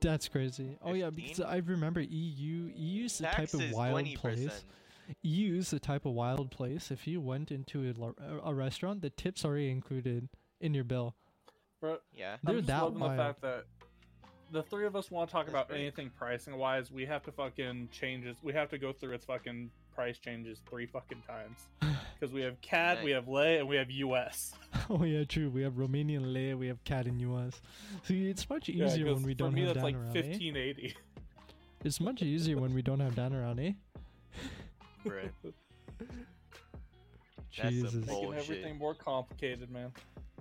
That's 0.05 0.27
crazy. 0.27 0.77
Oh 0.83 0.93
yeah, 0.93 1.09
because 1.09 1.39
I 1.41 1.57
remember 1.57 1.99
EU 2.01 2.71
EU 2.75 3.05
is 3.05 3.17
the 3.17 3.23
Tax 3.25 3.51
type 3.51 3.61
of 3.61 3.71
wild 3.71 4.05
20%. 4.05 4.17
place. 4.17 4.63
EU 5.23 5.55
is 5.57 5.69
the 5.71 5.79
type 5.79 6.05
of 6.05 6.13
wild 6.13 6.51
place. 6.51 6.91
If 6.91 7.05
you 7.07 7.19
went 7.21 7.51
into 7.51 7.83
a, 7.89 8.23
a- 8.23 8.51
a 8.51 8.53
restaurant, 8.53 9.01
the 9.01 9.09
tips 9.09 9.43
already 9.45 9.69
included 9.71 10.29
in 10.61 10.73
your 10.73 10.83
bill. 10.83 11.15
Bro, 11.81 11.97
Yeah. 12.13 12.37
They're 12.43 12.53
I'm 12.55 12.57
just 12.59 12.67
that 12.67 12.83
loving 12.83 12.99
the 12.99 13.09
fact 13.23 13.41
that 13.41 13.65
the 14.51 14.63
three 14.63 14.85
of 14.85 14.95
us 14.95 15.09
want 15.11 15.29
to 15.29 15.31
talk 15.33 15.45
That's 15.45 15.53
about 15.53 15.67
great. 15.69 15.81
anything 15.81 16.11
pricing 16.17 16.55
wise. 16.57 16.91
We 16.91 17.05
have 17.05 17.23
to 17.23 17.31
fucking 17.31 17.89
changes. 17.91 18.37
We 18.43 18.53
have 18.53 18.69
to 18.69 18.77
go 18.77 18.93
through 18.93 19.13
its 19.13 19.25
fucking 19.25 19.71
price 19.93 20.17
changes 20.19 20.61
three 20.69 20.85
fucking 20.85 21.23
times 21.27 21.67
because 22.19 22.33
we 22.33 22.41
have 22.41 22.59
CAD, 22.61 23.03
we 23.03 23.11
have 23.11 23.27
lei, 23.27 23.57
and 23.59 23.67
we 23.67 23.75
have 23.75 23.89
US. 23.91 24.53
oh 24.89 25.03
yeah, 25.03 25.23
true. 25.23 25.49
We 25.49 25.61
have 25.63 25.73
Romanian 25.73 26.33
lei, 26.33 26.53
we 26.53 26.67
have 26.67 26.83
CAD 26.83 27.07
in 27.07 27.19
US. 27.19 27.61
See, 28.03 28.29
it's 28.29 28.49
much 28.49 28.69
Yeah, 28.69 28.87
when 29.03 29.23
we 29.23 29.33
for 29.33 29.37
don't 29.39 29.53
me, 29.53 29.61
have 29.61 29.75
that's 29.75 29.75
Dan 29.75 29.83
like 29.83 29.95
around. 29.95 30.17
eh? 30.17 30.21
fifteen 30.21 30.57
eighty. 30.57 30.95
It's 31.83 31.99
much 32.01 32.21
easier 32.23 32.57
when 32.57 32.73
we 32.73 32.81
don't 32.81 32.99
have 32.99 33.15
Dan 33.15 33.33
around, 33.33 33.59
eh? 33.59 33.73
Right. 35.05 35.31
That's 37.57 37.69
Jesus. 37.69 37.91
some 37.91 38.01
Making 38.01 38.15
Bullshit. 38.23 38.39
everything 38.41 38.77
more 38.79 38.95
complicated, 38.95 39.69
man. 39.69 39.91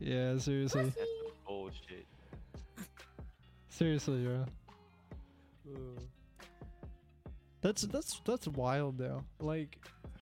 Yeah, 0.01 0.39
seriously. 0.39 0.85
That's 0.85 0.97
bullshit. 1.47 2.07
Seriously, 3.69 4.25
bro. 4.25 4.45
That's 7.61 7.83
that's 7.83 8.21
that's 8.25 8.49
wild 8.49 8.99
though. 8.99 9.23
Like 9.39 9.79